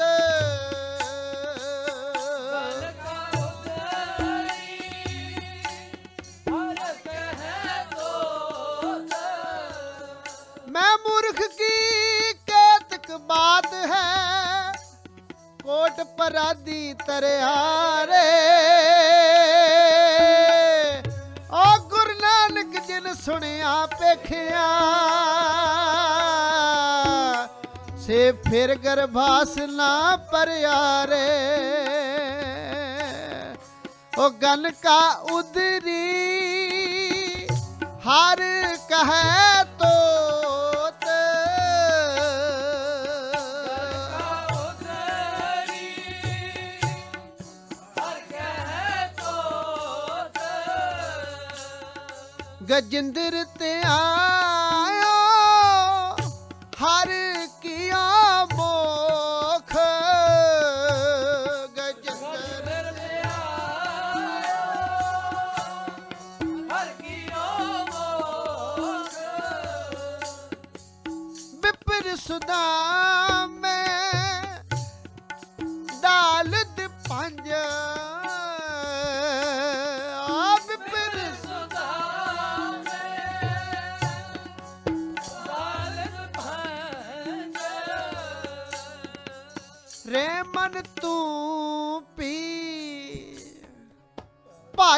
[10.68, 14.72] ਮੈਂ ਮੂਰਖ ਕੀ ਕੇਤਕ ਬਾਤ ਹੈ?
[15.64, 17.54] ਕੋਟ ਪਰਾਦੀ ਤਰਿਆ
[18.06, 18.24] ਰੇ
[23.26, 24.64] ਸੁਣਿਆ ਪਖਿਆ
[27.98, 31.24] ਸੇ ਫਿਰ ਗਰਭਾਸ ਨਾ ਪਰਿਆਰੇ।
[34.18, 34.98] ਉਹ ਗਨ ਕਾ
[35.32, 36.04] ਉਦਰੀ
[38.06, 38.42] ਹਰ
[38.88, 40.15] ਕਹੈ ਤੋ
[52.70, 54.35] ਗਜਿੰਦਰ ਤੇ ਆਇਓ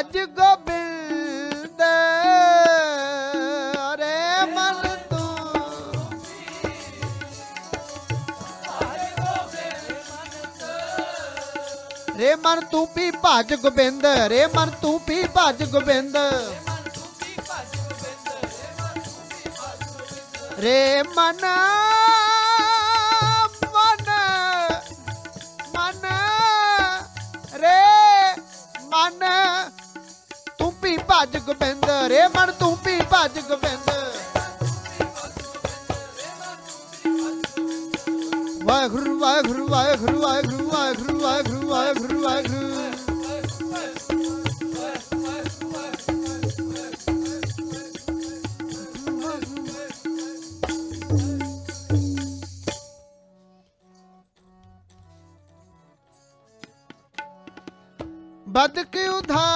[0.09, 1.81] ਭਜ ਗੋਬਿੰਦ
[3.99, 5.27] ਰੇ ਮਨ ਤੂੰ।
[12.17, 16.17] ਰੇ ਮਨ ਤੂੰ ਵੀ ਭਜ ਗੋਬਿੰਦ, ਰੇ ਮਨ ਤੂੰ ਵੀ ਭਜ ਗੋਬਿੰਦ।
[20.59, 21.45] ਰੇ ਮਨ
[31.19, 33.89] ਭਜ ਗੋਬਿੰਦ, ਰੇ ਮਨ ਤੂੰ ਵੀ ਭਜ ਗੋਬਿੰਦ।
[38.63, 42.67] ਵਾਹਿਗੁਰੂ ਵਾਹਿਗੁਰੂ ਵਾਹਿਗੁਰੂ ਵਾਹਿਗੁਰੂ ਵਾਹਿਗੁਰੂ ਵਾਹਿਗੁਰੂ ਵਾਹਿਗੁਰੂ ਵਾਹਿਗੁਰੂ।
[58.49, 59.48] ਬਦ ਕੇ ਉਧਾਰਿਓ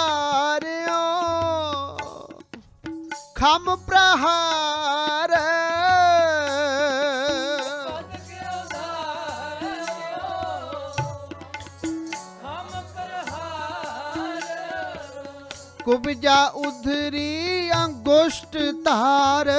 [16.24, 19.50] ਕੁਬਜਾ ਉਧਰੀ ਅੰਗੁਰ ਅੰਗੁਸ਼ਟ ਧਾਰ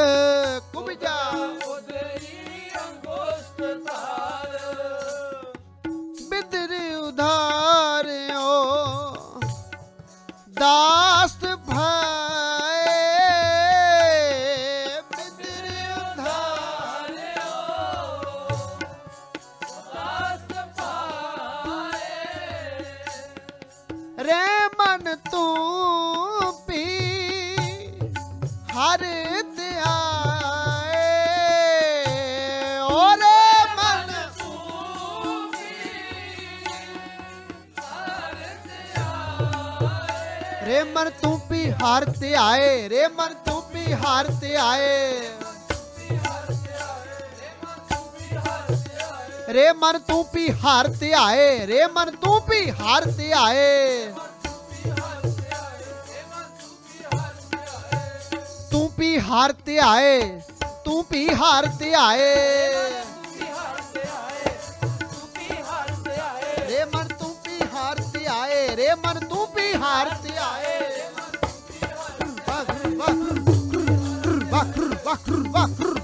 [42.24, 43.84] से आए रे मन तू भी
[44.34, 45.32] से आए।
[49.48, 50.48] रे मन तू भी
[50.92, 52.60] से आए, रे मन तू भी
[53.10, 54.14] से आए।
[58.72, 59.16] तू भी
[59.66, 60.20] से आए,
[60.84, 61.26] तू भी
[61.78, 62.73] से आए।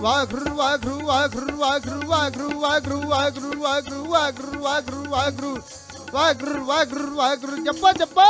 [0.00, 5.56] ਵਾਖਰੂ ਵਾਖਰੂ ਵਾਖਰੂ ਵਾਖਰੂ ਵਾਖਰੂ ਵਾਖਰੂ ਵਾਖਰੂ ਵਾਖਰੂ ਵਾਖਰੂ ਵਾਖਰੂ ਵਾਖਰੂ ਵਾਖਰੂ
[6.12, 8.24] ਵਾਖਰੂ ਵਾਖਰੂ ਵਾਖਰੂ ਜੱਪਾ ਜੱਪਾ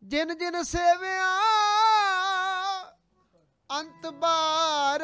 [0.07, 1.31] ਜਿਨ ਜਿਨ ਸੇਵਿਆ
[3.79, 5.01] ਅੰਤ ਬਾਰ।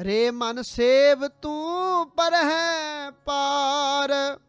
[0.00, 4.40] ਰੇ ਮਨ ਸੇਵ ਤੂੰ ਪਰ ਹੈ ਪਾਰ।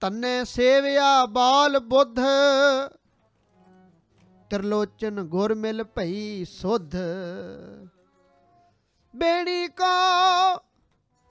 [0.00, 2.16] ਤੰਨੇ ਸੇਵਿਆ ਬਾਲ ਬੁੱਧ।
[4.50, 6.96] ਤ੍ਰਿਲੋਚਨ ਗੁਰ ਮਿਲ ਭਈ ਸੁਧ।
[9.16, 9.94] ਬੇੜੀ ਕਾ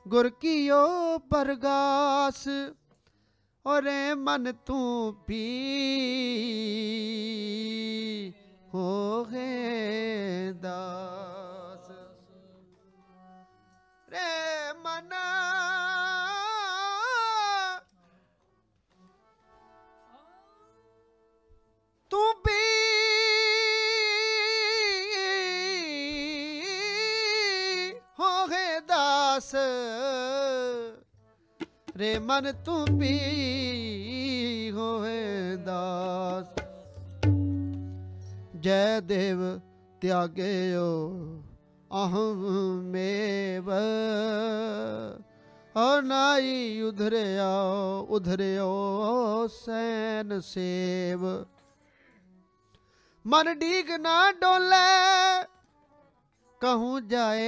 [0.07, 0.77] ਗੁਰ ਕੀਓ
[1.17, 2.47] ਪਰਗਾਸ
[3.65, 5.39] ਔਰੇ ਮਨ ਤੂੰ ਪੀ
[8.73, 9.25] ਹੋ
[10.61, 11.89] ਦਾਸ।
[14.09, 15.13] ਰੇ ਮਨ।
[22.11, 23.06] ਤੂੰ ਪੀ
[29.53, 29.55] ਦਾਸ
[31.97, 36.45] ਰੇ ਮਨ ਤੂੰ ਪੀ ਹੋਏ ਦਾਸ।
[38.59, 39.37] ਜੈ ਦੇਵ
[40.01, 40.87] ਤਿਆਗਿਓ,
[41.93, 42.35] ਅਹੰ
[42.83, 43.69] ਮੇਵ।
[45.75, 47.49] ਓ ਨਾਈ ਉਧਰਿਆ,
[48.09, 51.25] ਉਧਰਿਓ ਸੈਨ ਸੇਵ।
[53.25, 55.43] ਮਨ ਡੀਗ ਨਾ ਡੋਲੇ,
[56.61, 57.45] ਕਹੂੰ ਜਾਏ।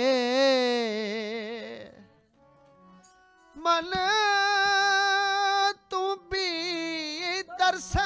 [3.59, 3.93] ਮਨ
[5.89, 8.03] ਤੂੰ ਵੀ ਤਰਸੈ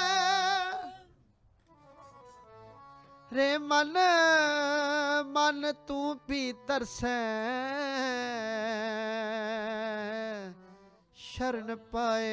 [3.32, 3.98] ਰੇ ਮਨ
[5.26, 7.20] ਮਨ ਤੂੰ ਵੀ ਤਰਸੈ
[11.16, 12.32] ਸ਼ਰਨ ਪਾਏ।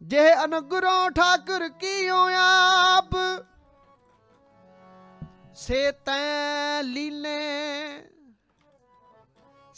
[0.00, 3.16] ਜੇ ਅਨਗੁਰੋਂ ਠਾਕੁਰ ਕੀਓ ਆਪ,
[5.56, 7.38] ਸੇ ਤੈ ਲੀਲੇ।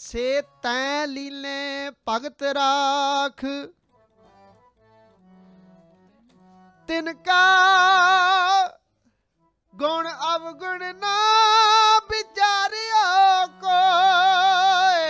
[0.05, 3.45] ਸੇ ਤੈ ਲੀਲੇ ਭਗਤ ਰਾਖ।
[6.89, 7.45] ਤਿਨ ਕਾ
[9.75, 11.15] ਗੁਣ ਅਵਗੁਣ ਨਾ
[12.11, 15.09] ਵਿਚਾਰਿਓ ਕੋਏ।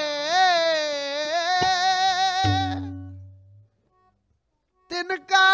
[4.91, 5.45] ਤਿਨ ਕਾ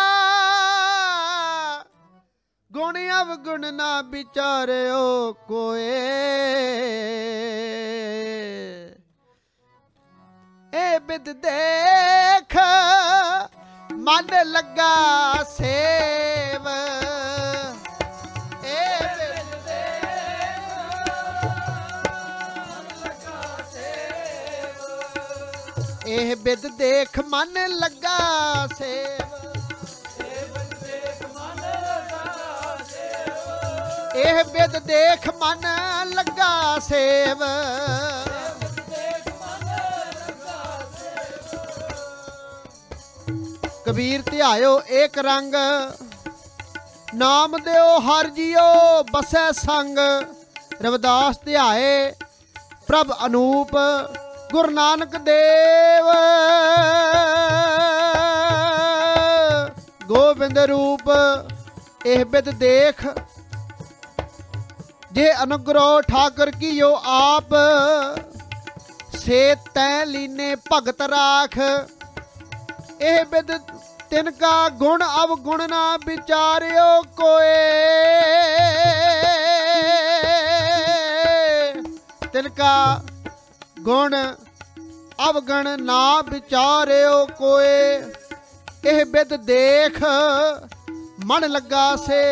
[2.70, 5.88] ਗੁਣ ਅਵਗੁਣ ਨਾ ਵਿਚਾਰਿਓ ਕੋਏ।
[11.10, 12.56] ਬਿਦ ਦੇਖ,
[13.92, 14.92] ਮਨ ਲੱਗਾ
[15.44, 16.68] ਸੇਵ।
[26.06, 28.16] ਇਹ ਬਿਦ ਦੇਖ, ਮਨ ਲੱਗਾ
[28.78, 29.36] ਸੇਵ।
[34.16, 35.66] ਇਹ ਬਿਦ ਦੇਖ, ਮਨ
[36.14, 37.44] ਲੱਗਾ ਸੇਵ।
[44.00, 45.54] ਕਬੀਰ ਧਿਆਇਓ ਏਕ ਰੰਗ।
[47.14, 49.98] ਨਾਮ ਦਿਓ ਹਰ ਜੀਓ, ਬਸੈ ਸੰਗ।
[50.82, 52.12] ਰਵਿਦਾਸ ਧਿਆਏ,
[52.86, 53.70] ਪ੍ਰਭ ਅਨੂਪ,
[54.52, 56.08] ਗੁਰੂ ਨਾਨਕ ਦੇਵ।
[60.06, 61.12] ਗੋਬਿੰਦ ਰੂਪ,
[62.06, 63.06] ਇਹ ਬਿਦ ਦੇਖ।
[65.12, 67.54] ਜੇ ਅਨੁਗ੍ਰਹ ਠਾਕਰ ਕੀਓ ਆਪ
[69.18, 71.58] ਸੇ ਤੈ ਲੀਨੇ ਭਗਤ ਰਾਖ।
[73.02, 73.50] ਇਹ ਬਿਦ
[74.10, 77.54] ਤਿਨ ਕਾ ਗੁਣ ਅਵਗੁਣ ਨਾ ਵਿਚਾਰਿਓ ਕੋਏ।
[82.32, 83.00] ਤਿਨ ਕਾ
[83.80, 84.16] ਗੁਣ
[85.30, 88.02] ਅਵਗਣ ਨਾ ਵਿਚਾਰਿਓ ਕੋਏ।
[88.84, 90.02] ਇਹ ਬਿਦ ਦੇਖ
[91.24, 92.22] ਮਨ ਲੱਗਾ ਸੇ।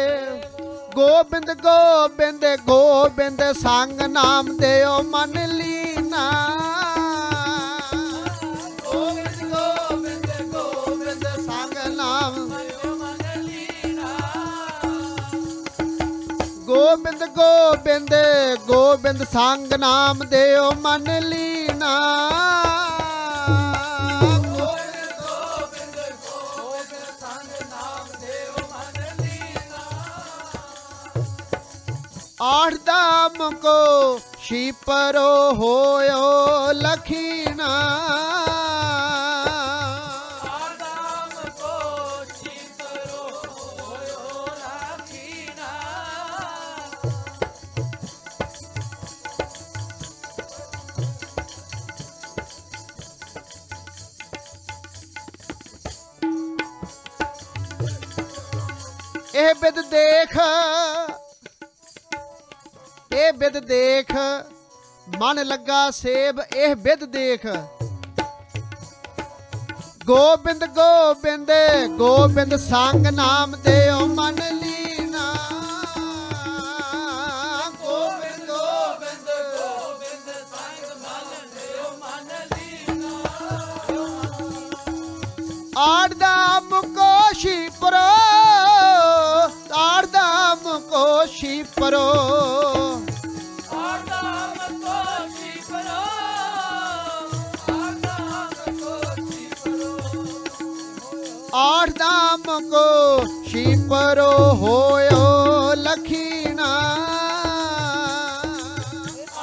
[0.94, 6.30] ਗੋਬਿੰਦ ਗੋਬਿੰਦ ਗੋਬਿੰਦ ਸੰਗ ਨਾਮ ਦਿਓ ਮਨ ਲੀਨਾ।
[16.78, 18.12] ਗੋਬਿੰਦ ਗੋਬਿੰਦ
[18.66, 21.94] ਗੋਬਿੰਦ ਸੰਗ ਨਾਮ ਦੇਓ ਮਨ ਲੀਨਾ।
[32.42, 37.68] ਆਠ ਦਾਮ ਕੋ ਸ਼ੀਪਰੋ ਹੋਇਓ ਲਖੀਣਾ
[59.38, 60.36] ਇਹ ਬਿਦ ਦੇਖ।
[63.12, 64.14] ਇਹ ਬਿਦ ਦੇਖ।
[65.18, 67.46] ਮਨ ਲੱਗਾ ਸੇਬ, ਇਹ ਬਿਦ ਦੇਖ।
[70.06, 71.50] ਗੋਬਿੰਦ ਗੋਬਿੰਦ
[71.98, 75.24] ਗੋਬਿੰਦ ਸੰਗ ਨਾਮ ਦਿਓ ਮਨ ਲੀਨਾ।
[77.82, 83.14] ਗੋਬਿੰਦ ਗੋਬਿੰਦ ਗੋਬਿੰਦ ਸੰਗ ਮਨ ਦਿਓ ਮਨ ਲੀਨਾ।
[85.78, 88.27] ਆੜਦਾਮ ਕੋਸ਼ੀ ਪਰੋ ਪਰੋ
[93.74, 96.04] ਆਦਾਮ ਕੋ ਚਿਤਰੋ
[97.72, 99.92] ਆਦਾਮ ਕੋ ਚਿਤਰੋ
[101.54, 106.70] ਆੜਦਾਮ ਕੋ ਸ਼ੀਪਰੋ ਹੋਇਓ ਲਖੀਣਾ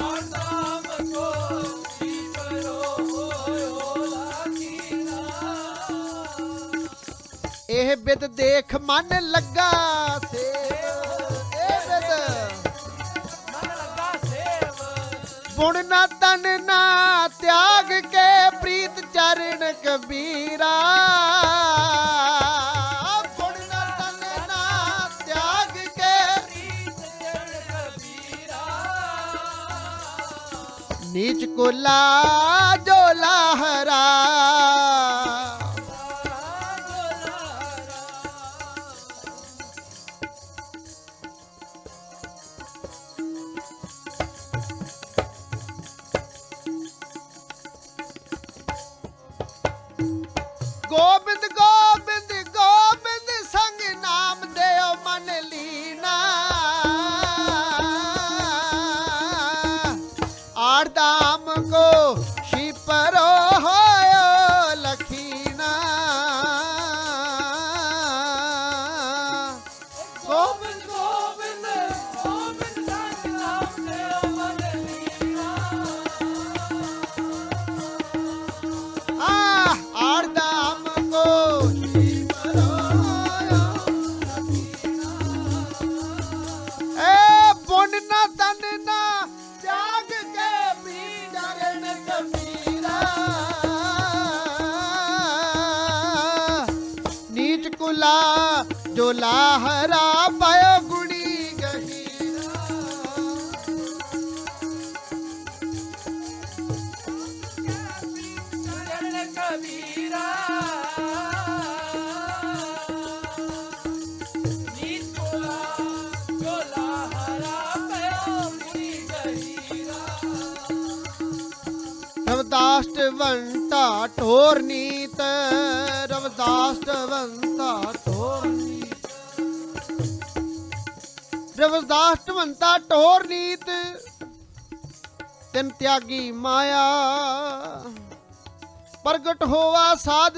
[0.01, 1.29] ਆਦਾਮ ਕੋ
[1.99, 5.23] ਚਿਤਰੋ ਹੋਇਓ ਲਾਖੀਨਾ
[7.69, 9.71] ਇਹ ਬਿਦ ਦੇਖ ਮਨ ਲੱਗਾ
[10.31, 10.51] ਸੇ
[15.55, 20.71] ਗੁਣ ਨਾ ਤਨ ਨਾ ਤਿਆਗ ਕੇ ਪ੍ਰੀਤ ਚਰਨ ਕਬੀਰਾ।
[23.37, 24.23] ਗੁਣ ਨਾ ਤਨ
[25.25, 26.15] ਤਿਆਗ ਕੇ
[31.13, 31.97] ਨੀਚ ਕੋਲਾ
[32.85, 34.03] ਜੋ ਲਾਹਰਾ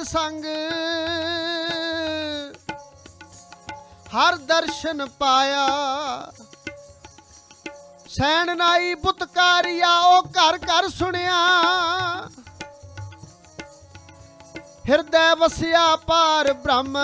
[0.08, 0.46] ਸੰਗ।
[4.08, 5.68] ਹਰ ਦਰਸ਼ਨ ਪਾਇਆ।
[8.08, 11.42] ਸੈਣ ਨਾਈ ਬੁੱਤਕਾਰੀਆ ਉਹ ਘਰ ਘਰ ਸੁਣਿਆ।
[14.90, 16.98] ਹਿਰਦੈ ਵਸਿਆ ਪਾਰ ਬ੍ਰਹਮ।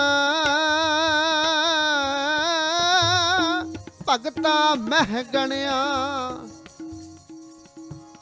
[4.08, 5.80] ਭਗਤਾ ਮਹਿ ਗਣਿਆ।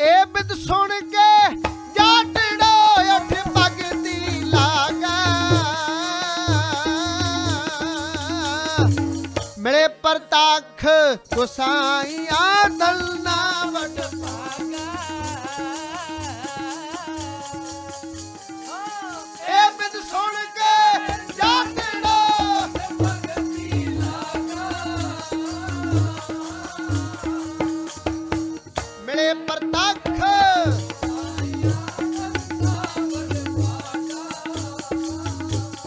[0.00, 1.31] ਇਹ ਬਿਦ ਸੁਣ ਕੇ
[10.82, 13.36] ਪ੍ਰਤੱਖ ਗੁਸਾਈਆਂ ਦਲਨਾ
[13.72, 13.98] ਵਡ
[19.48, 20.74] ਇਹ ਬਿਦ ਸੁਣ ਕੇ
[21.36, 22.16] ਜਾਟੜੋ
[29.06, 30.10] ਮਿਲੇ ਪ੍ਰਤੱਖ।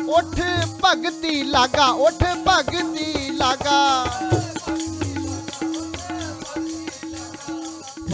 [0.07, 0.39] ਉਠ
[0.85, 4.34] ਭਗਤੀ ਲਾਗਾ, ਉੱਠ ਭਗਤੀ ਲਾਗਾ।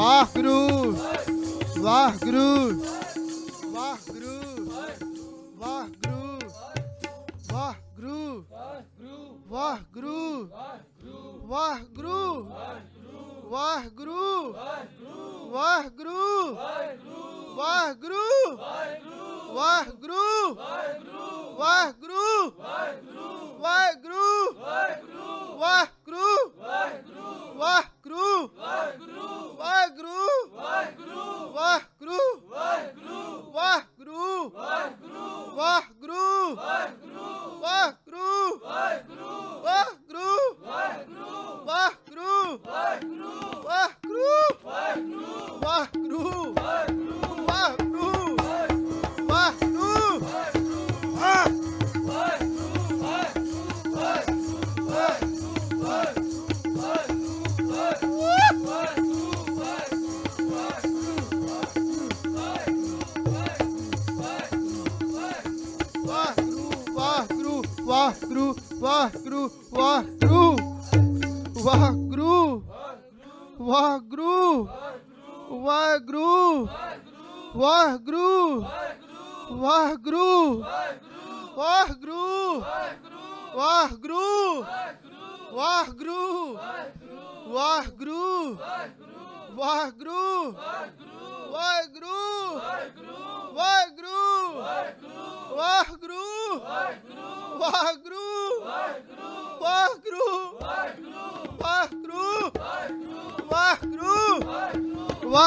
[0.00, 0.96] ਵਾਹਿਗੁਰੂ
[1.78, 2.84] ਵਾਹਿਗੁਰੂ।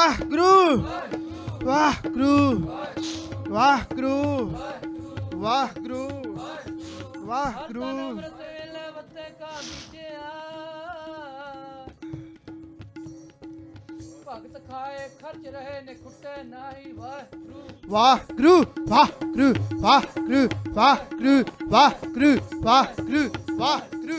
[0.04, 2.38] ਵਾਹਿਗੁਰੂ ਵਾਹਿਗੁਰੂ
[5.40, 6.02] ਵਾਹਿਗੁਰੂ
[7.26, 7.84] ਵਾਹਿਗੁਰੂ
[9.64, 10.28] ਮਿਟਿਆ
[14.26, 18.54] ਭਗਤ ਖਾਏ ਖਰਚ ਰਹੇ ਨੇ ਖੁੱਟੇ ਨਾਹੀ ਵਾਹਿਗੁਰੂ। ਵਾਹਿਗੁਰੂ
[18.88, 19.48] ਵਾਹਿਗੁਰੂ
[19.80, 20.42] ਵਾਹਿਗੁਰੂ
[20.74, 22.30] ਵਾਹਿਗੁਰੂ ਵਾਹਿਗੁਰੂ
[22.62, 23.22] ਵਾਹਿਗੁਰੂ
[23.58, 24.18] ਵਾਹਿਗੁਰੂ।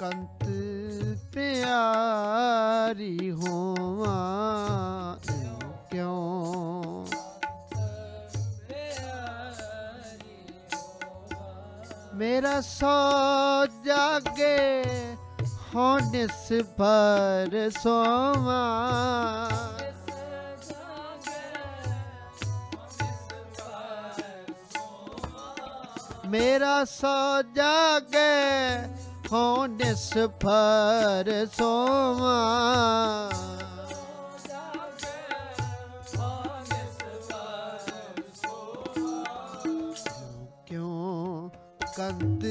[0.00, 0.44] ਕੰਤ
[1.34, 5.16] ਪਿਆਰੀ ਹੋਵਾਂ
[5.90, 7.06] ਕਿਉਂ?
[12.14, 14.84] ਮੇਰਾ ਸੋ ਜਾਗੇ
[15.74, 19.50] ਹੋ ਨਿਸ ਪਰ ਸੋਵਾਂ।
[26.28, 28.89] ਮੇਰਾ ਸੋ ਜਾਗੇ
[29.30, 31.28] ਖੋ ਨਿਸਫਰ
[31.58, 32.38] ਸੋਵਾ।
[41.96, 42.44] ਕੰਦ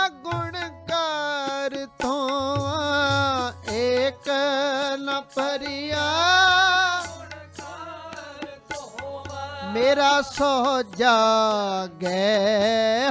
[0.10, 0.52] ਗੁਣ
[0.88, 4.30] ਕਰ ਤੋਆ, ਇੱਕ
[5.00, 6.06] ਨ ਭਰੀਆ
[9.74, 12.10] ਮੇਰਾ ਸੋ ਜਾਗੇ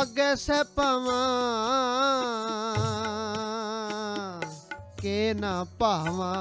[0.00, 1.26] ਅੱਗੇ ਸੇ ਪਵਾਂ
[5.00, 6.35] ਕੇ ਨਾ ਭਾਵਾਂ।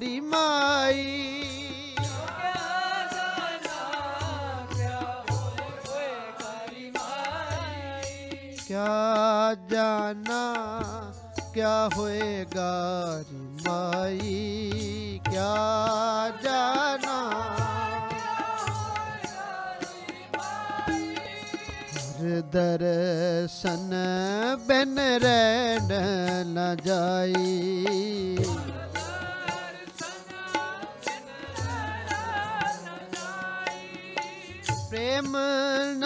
[0.00, 1.02] ਰੀ ਮਾਈ
[8.68, 10.42] ਕਿਆ ਜਾਣਾ
[11.54, 12.70] ਕਿਆ ਹੋਏਗਾ
[13.30, 17.18] ਰੀ ਮਾਈ ਕਿਆ ਜਾਣਾ
[21.94, 23.94] ਹਰ ਦਰਸ਼ਨ
[24.68, 25.92] ਬਿਨ ਰਹਿਣ
[26.46, 28.33] ਨ ਜਾਈ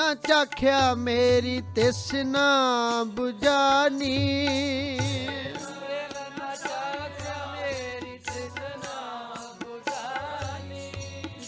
[0.09, 2.47] ਨ ਚਾਖਿਆ ਮੇਰੀ ਤਿਸਨਾ
[3.18, 4.98] 부ਜਾਨੀ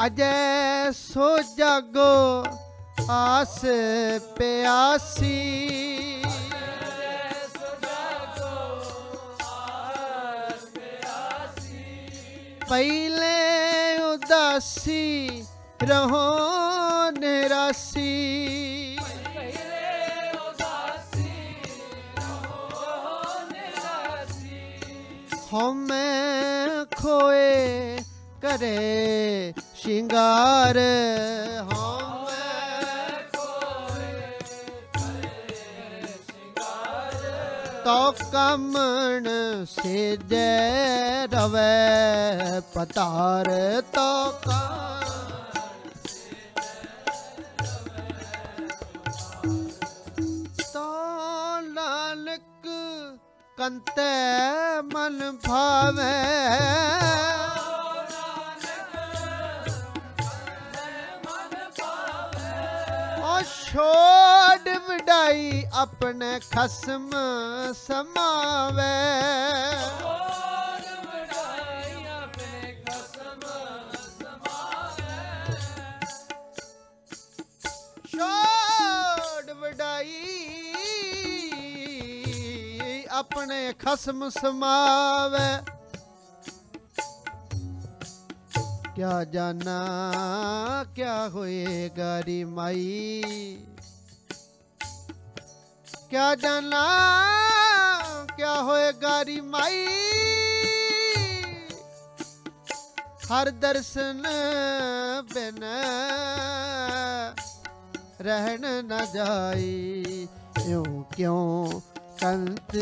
[0.05, 2.43] ਅਜੈ ਸੋ ਜਾਗੋ
[3.11, 3.59] ਆਸ
[4.37, 5.31] ਪਿਆਸੀ।
[12.69, 15.45] ਪਹਿਲੇ ਉਦਾਸੀ
[15.83, 18.09] ਰਹੋ ਨਿਰਾਸੀ।
[25.53, 27.97] ਹਉਮੈ ਖੋਏ
[28.41, 30.77] ਕਰੇ ਸ਼ਿੰਗਾਰ
[31.61, 31.82] ਹਉਮੈ
[37.85, 39.27] ਤੋ ਕਮਣ
[39.65, 43.49] ਸੇਜੈ ਰਵੈ ਪਤਾਰ
[43.93, 45.09] ਤੋ ਕਮਣ
[50.73, 50.85] ਤੋ
[53.57, 56.13] ਕੰਤੈ ਮਨ ਭਾਵੈ
[63.25, 63.39] ਓ
[65.13, 67.09] ਵਡਾਈ ਆਪਣੇ ਖਸਮ
[67.73, 68.93] ਸਮਾਵੈ।
[79.59, 80.25] ਵਡਾਈ
[83.09, 85.61] ਆਪਣੇ ਖਸਮ ਸਮਾਵੈ।
[88.95, 89.79] ਕਿਆ ਜਾਨਾ
[90.95, 93.23] ਕਿਆ ਹੋਏਗਾ ਰੀ ਮਾਈ।
[96.13, 96.81] ਕਿਆ ਜਾਣਾ,
[98.37, 99.85] ਕਿਆ ਹੋਏਗਾ ਗਾਰੀ ਮਾਈ?
[103.25, 104.23] ਹਰ ਦਰਸ਼ਨ
[105.33, 105.63] ਬਿਨ
[108.21, 110.27] ਰਹਿਣ ਨਾ ਜਾਈ।
[110.67, 111.81] ਇਉਂ ਕਿਉਂ
[112.21, 112.77] ਕੰਤ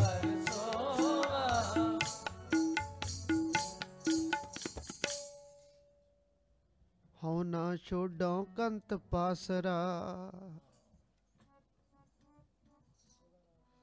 [7.23, 10.31] ਹਉ ਨਾ ਛੋਡੋ ਕੰਤ ਪਾਸਰਾ।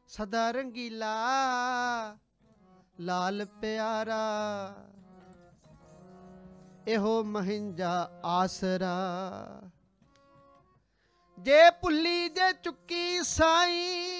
[0.09, 1.17] ਸਦਾ ਰੰਗੀਲਾ
[3.01, 4.23] ਲਾਲ ਪਿਆਰਾ।
[6.87, 7.91] ਇਹੋ ਮਹਿੰਜਾ
[8.25, 8.97] ਆਸਰਾ।
[11.39, 14.11] ਜੇ ਭੁੱਲੀ ਜੇ ਚੁੱਕੀ ਸਾਈ,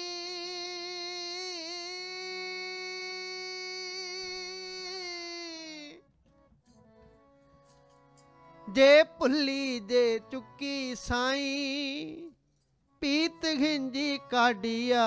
[8.67, 12.31] ਜੇ ਭੁੱਲੀ ਜੇ ਚੁੱਕੀ ਸਾਈ,
[13.01, 15.05] ਪੀਤ ਘਿੰਜੀ ਕਾਢੀਆ।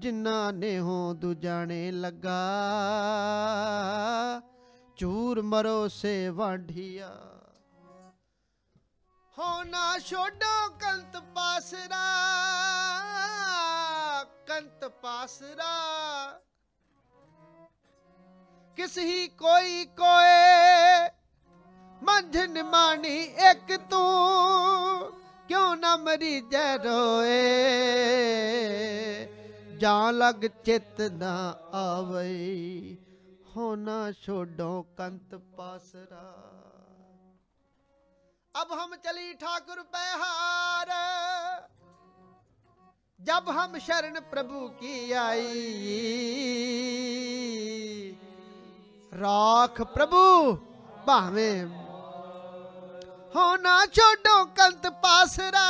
[0.00, 2.40] ਜਿਨ੍ਹਾਂ ਨੇ ਹੋ ਦੁਜਾਣੇ ਲੱਗਾ।
[4.96, 7.16] ਚੂਰ ਮਰੋ ਸੇ ਵਾਢੀਆ।
[9.38, 12.06] ਹੋ ਨਾ ਛੋਡੋ ਕੰਤ ਪਾਸਰਾ।
[14.24, 15.74] ਕੰਤ ਪਾਸਰਾ।
[18.76, 21.08] ਕਿਸ ਹੀ ਕੋਈ ਕੋਏ।
[22.02, 27.36] ਮੰਝ ਨਿਮਾਣੀ ਇੱਕ ਤੂੰ। ਕਿਉਂ ਨਾ ਮਰੀ ਜੈ ਰੋਏ।
[29.81, 31.35] ਜਾਂ ਲਗ ਚਿਤ ਨਾ
[31.75, 32.97] ਆਵੇ
[33.55, 36.25] ਹੋ ਨਾ ਛੋਡੋ ਕੰਤ ਪਾਸਰਾ
[38.55, 40.91] अब हम चली ठाकुर बहार
[43.19, 45.63] जब हम शरण प्रभु की आई
[49.11, 50.21] राख प्रभु
[51.07, 51.49] भावे
[53.35, 55.65] हो ना छोड़ो कंत पासरा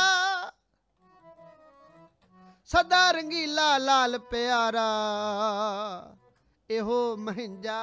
[2.71, 4.81] ਸਦਾ ਰੰਗੀਲਾ ਲਾਲ ਪਿਆਰਾ,
[6.69, 7.79] ਇਹੋ ਮਹਿੰਜਾ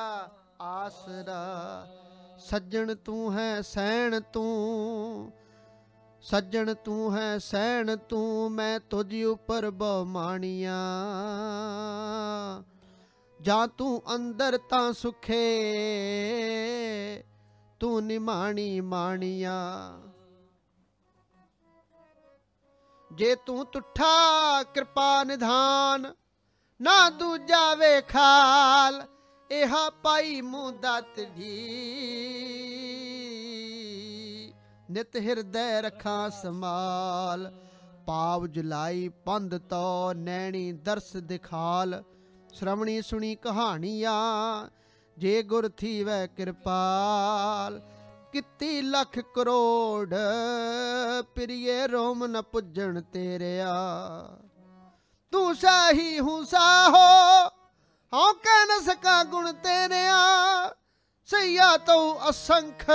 [0.61, 1.41] ਆਸਰਾ।
[2.41, 5.33] ਸੱਜਣ ਤੂੰ ਹੈ, ਸੈਣ ਤੂੰ,
[6.23, 10.79] ਸੱਜਣ ਤੂੰ ਹੈ, ਸੈਣ ਤੂੰ, ਮੈਂ ਤੁਝ ਉਪਰ ਬਹੁ ਮਾਣੀਆਂ
[13.41, 15.45] ਜਾਂ ਤੂੰ ਅੰਦਰ ਤਾਂ ਸੁਖੇ,
[17.81, 19.59] ਤੂੰ ਨਿਮਾਣੀ ਮਾਣੀਆਂ।
[23.19, 26.15] ਜੇ ਤੂੰ ਤੁਠਾ ਕਿਰਪਾ ਨਿਧਾਨ,
[26.81, 29.07] ਨਾ ਦੂਜਾ ਵੇਖਾਲ
[29.51, 31.55] ਇਹਾ ਪਾਈ ਮੁਦਤ ਜੀ
[34.91, 37.51] ਨਿਤ ਹਿਰਦੈ ਰਖਾਂ ਸਮਾਲ
[38.07, 42.03] ਪਾਵ ਜੁਲਾਈ ਪੰਧ ਤੋ ਨੈਣੀ ਦਰਸ ਦਿਖਾਲ।
[42.53, 44.69] ਸ਼ਰਵਣੀ ਸੁਣੀ ਕਹਾਣੀਆਂ,
[45.19, 47.81] ਜੇ ਗੁਰ ਥੀਵੈ ਕਿਰਪਾਲ।
[48.33, 50.15] ਕਿਤੀ ਲੱਖ ਕਰੋੜ।
[51.23, 53.75] ਪ੍ਰਿਏ ਰੋਮ ਨ ਪੁੱਜਣ ਤੇਰਿਆ।
[55.33, 57.49] ਤੂੰ ਸਾਹੀ ਹੂੰ ਸਾਹੋ,
[58.15, 60.19] ਹਉ ਕਹਿ ਨ ਸਕਾ ਗੁਣ ਤੇਰਿਆ।
[61.27, 62.91] ਸਈਆ ਤਉ ਅਸੰਖ,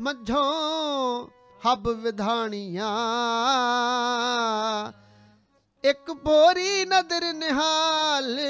[0.00, 1.28] ਮਝੋਂ
[1.66, 2.92] ਹਬ ਵਿਧਾਣੀਆਂ।
[5.84, 8.40] ਇੱਕ ਬੋਰੀ ਨਦਰ ਨਿਹਾਲ।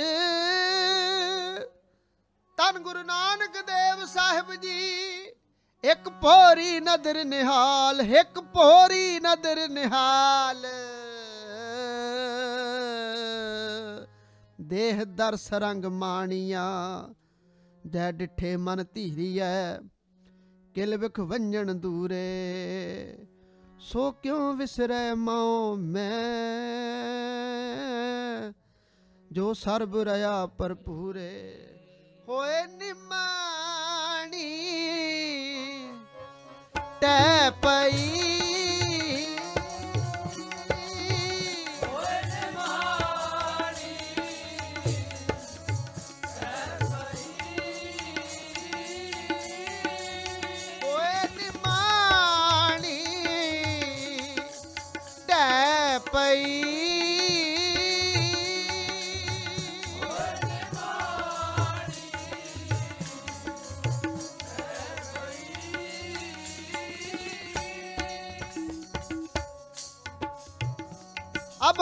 [2.57, 5.22] ਧੰਨ ਗੁਰੂ ਨਾਨਕ ਦੇਵ ਸਾਹਿਬ ਜੀ
[5.85, 10.67] ਇੱਕ ਪੋਰੀ ਨਦਰ ਨਿਹਾਲ, ਇੱਕ ਪੋਰੀ ਨਦਰ ਨਿਹਾਲ।
[14.61, 16.69] ਦੇਹ ਦਰ ਰੰਗ ਮਾਣੀਆਂ
[17.89, 19.77] ਜੈ ਡਿਠੇ ਮਨ ਧੀਰੀਐ,
[20.75, 23.19] ਕਿਲ ਵਿਖ ਵੰਜਣ ਦੂਰੇ।
[23.81, 26.13] ਸੋ ਕਿਉ ਵਿਸਰੈ ਮਉ ਮੈਂ,
[29.33, 31.59] ਜੋ ਸਰਬ ਰਿਆ ਭਰਪੂਰੇ।
[32.29, 33.02] ਹੋਏ ਨਿਮਾਣੀ
[37.03, 37.51] ਟੈ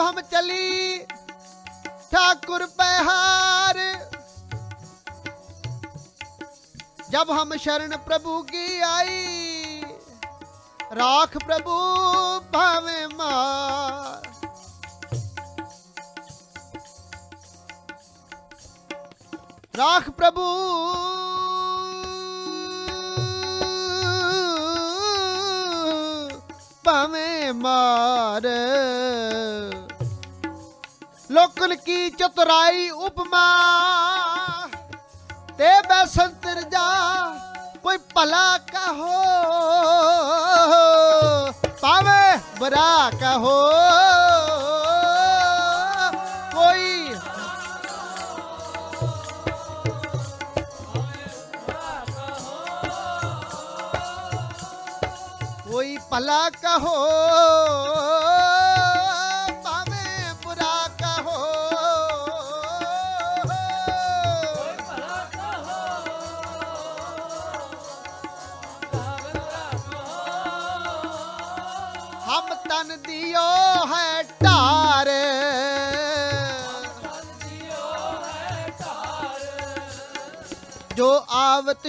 [0.00, 0.98] हम चली
[2.12, 3.78] ठाकुर पहार
[7.10, 9.80] जब हम शरण प्रभु की आई
[11.00, 11.76] राख प्रभु
[12.54, 14.24] भावे मार
[19.76, 20.44] राख प्रभु
[26.84, 28.46] ਭਾਵੇਂ ਮਾਰ
[31.31, 33.43] ਲੋਕਨ ਕੀ ਚਤੁਰਾਈ ਉਪਮਾ?
[35.57, 36.87] ਤੇ ਬੈ ਸੰਤਰ ਜਾ,
[37.83, 39.21] ਕੋਈ ਭਲਾ ਕਹੋ।
[41.81, 43.55] ਪਾਵੇ ਬੁਰਾ ਕਹੋ।
[46.53, 47.15] ਕੋਈ
[55.71, 56.97] ਕੋਈ ਭਲਾ ਕਹੋ।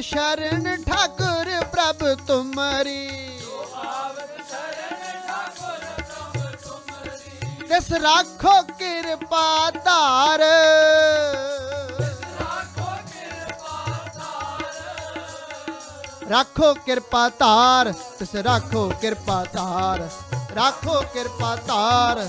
[0.03, 3.09] ਸ਼ਰਨ ਠਾਕੁਰ ਪ੍ਰਭ ਤੁਮਰੀ।
[7.69, 10.41] ਤਿਸ ਰਾਖੋ ਕਿਰਪਾ ਧਾਰ।
[16.31, 20.09] ਰਾਖੋ ਕਿਰਪਾ ਧਾਰ, ਤਿਸ ਰਾਖੋ ਕਿਰਪਾ ਧਾਰ,
[20.57, 22.25] ਰਾਖੋ ਕਿਰਪਾ ਧਾਰ।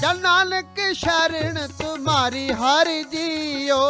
[0.00, 3.82] ਜਨ ਨਾਨਕ ਸ਼ਰਨ ਤੁਮਾਰੀ ਹਰ ਜੀਓ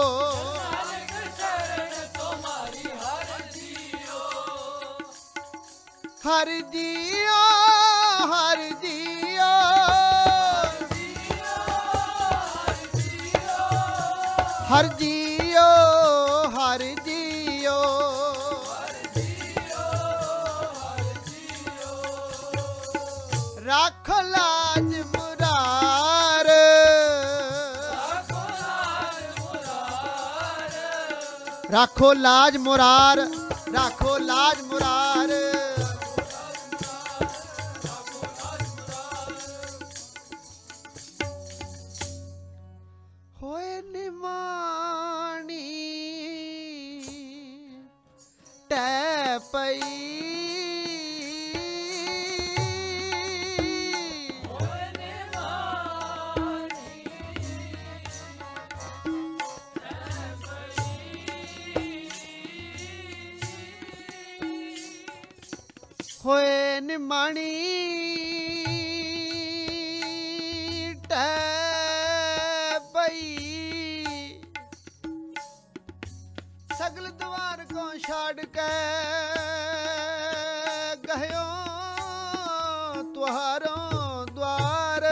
[6.26, 7.40] ਹਰ ਜੀਓ
[8.26, 9.48] ਹਰ ਜੀਓ।
[14.70, 15.66] ਹਰ ਜੀਓ
[16.50, 17.82] ਹਰ ਜੀਓ।
[23.64, 26.46] ਰੱਖ ਲਾਜ ਮੁਰਾਰ।
[31.72, 33.18] ਰੱਖੋ ਲਾਜ ਮੁਰਾਰ,
[33.74, 35.01] ਰੱਖੋ ਲਾਜ ਮੁਰਾਰ।
[66.92, 67.52] ਹੋਏ ਨਿਮਾਣੀ
[71.08, 74.40] ਟੈ ਪਈ।
[76.78, 78.68] ਸਗਲ ਦਵਾਰ ਕੋ ਛੱਡ ਕੇ
[81.08, 81.46] ਗਹਿਓ
[83.14, 85.06] ਤੁਹਾਰੋਂ ਦਵਾਰ।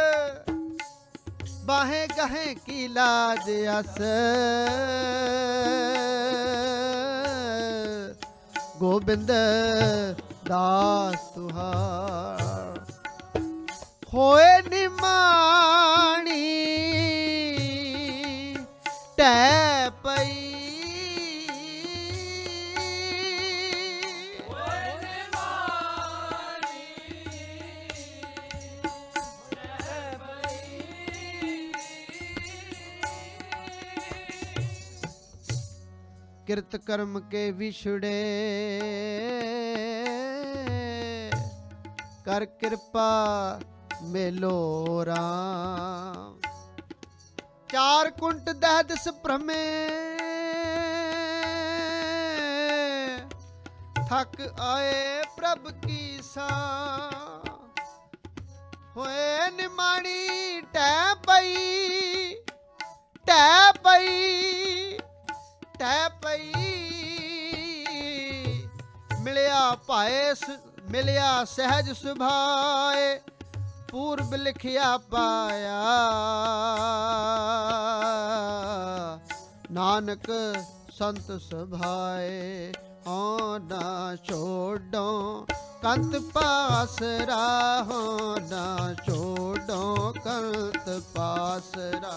[1.65, 3.51] ਬਾਹੇ ਗਹੇ ਕੀ ਲਾਜ
[3.81, 3.99] ਅਸ।
[8.79, 9.31] ਗੋਬਿੰਦ
[10.45, 11.30] ਦਾਸ
[14.15, 16.35] ਹੋਏ ਨਿਮਾਣੀ
[19.17, 20.39] ਟੈ ਪਈ।
[36.47, 38.17] ਕਿਰਤ ਕਰਮ ਕੇ ਵਿਛੜੇ।
[42.61, 43.61] ਕਿਰਪਾ
[44.03, 46.41] ਮੇਲੋ ਰਾਮ।
[47.69, 49.65] ਚਾਰ ਕੁੰਟ ਦਹਿਦ ਸੁਪ੍ਰਮੇ
[54.09, 56.49] ਥੱਕ ਆਏ ਪ੍ਰਭ ਕੀ ਸਾ
[58.97, 62.35] ਹੋਏ ਨਿਮਾਣੀ ਟੈ ਪਈ
[63.27, 64.99] ਟੈ ਪਈ
[65.79, 66.53] ਟੈ ਪਈ।
[69.21, 70.35] ਮਿਲਿਆ ਭਾਏ
[70.91, 73.19] ਮਿਲਿਆ ਸਹਿਜ ਸੁਭਾਏ,
[73.91, 75.81] ਪੂਰਬ ਲਿਖਿਆ ਪਾਇਆ।
[79.71, 80.31] ਨਾਨਕ
[80.91, 82.73] ਸੰਤ ਸੁਭਾਏ
[83.07, 85.47] ਹੋ ਨਾ ਛੋਡੋ
[85.83, 92.17] ਕੰਤ ਪਾਸਰਾ ਹੋ ਨਾ ਛੋਡੋ ਕੰਤ ਪਾਸਰਾ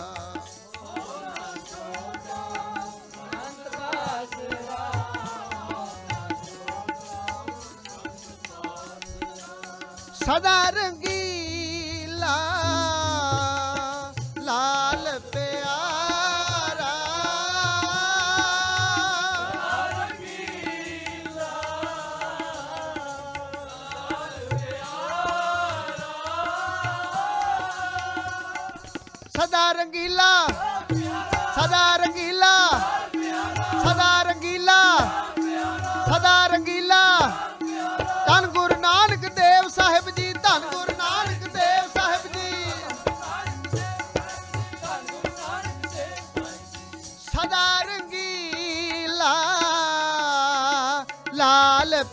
[10.26, 11.23] ਸਦਾ ਰੰਗੀਲਾ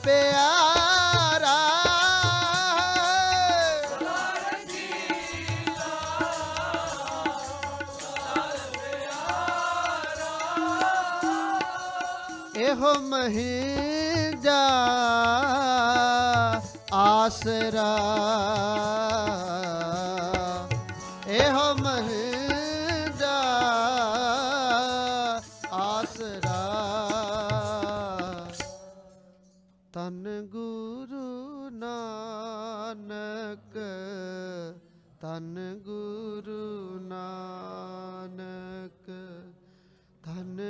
[0.04, 1.58] ਪਿਆਰਾ
[12.60, 14.60] ਇਹੋ ਮਹੀਜਾ
[16.94, 17.90] ਆਸਰਾ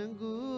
[0.01, 0.49] 하는구